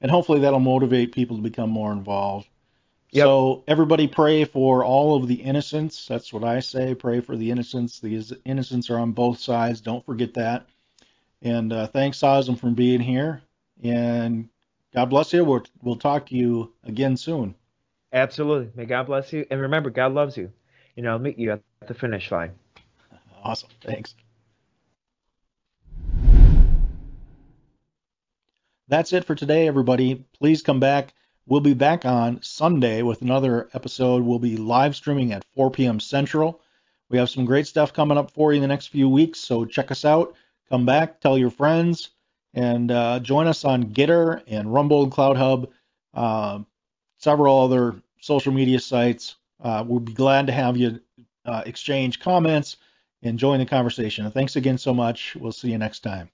[0.00, 2.48] and hopefully that'll motivate people to become more involved.
[3.12, 3.24] Yep.
[3.24, 6.06] So everybody pray for all of the innocents.
[6.06, 6.94] That's what I say.
[6.94, 8.00] Pray for the innocents.
[8.00, 9.80] The innocents are on both sides.
[9.80, 10.66] Don't forget that.
[11.40, 13.42] And uh, thanks, Ozum, for being here.
[13.82, 14.48] And
[14.94, 15.44] God bless you.
[15.44, 17.54] We'll, we'll talk to you again soon.
[18.12, 18.70] Absolutely.
[18.74, 20.52] May God bless you, and remember, God loves you.
[20.94, 22.52] You know, I'll meet you at the finish line.
[23.42, 23.68] Awesome.
[23.82, 24.14] Thanks.
[28.88, 30.24] That's it for today, everybody.
[30.38, 31.12] Please come back.
[31.46, 34.22] We'll be back on Sunday with another episode.
[34.22, 36.00] We'll be live streaming at 4 p.m.
[36.00, 36.60] Central.
[37.08, 39.64] We have some great stuff coming up for you in the next few weeks, so
[39.64, 40.34] check us out.
[40.68, 42.10] Come back, tell your friends,
[42.56, 45.68] and uh, join us on Gettr and Rumble and CloutHub,
[46.14, 46.60] uh,
[47.18, 49.36] several other social media sites.
[49.62, 51.00] Uh, we'll be glad to have you
[51.44, 52.78] uh, exchange comments
[53.22, 54.28] and join the conversation.
[54.30, 55.36] Thanks again so much.
[55.36, 56.30] We'll see you next time.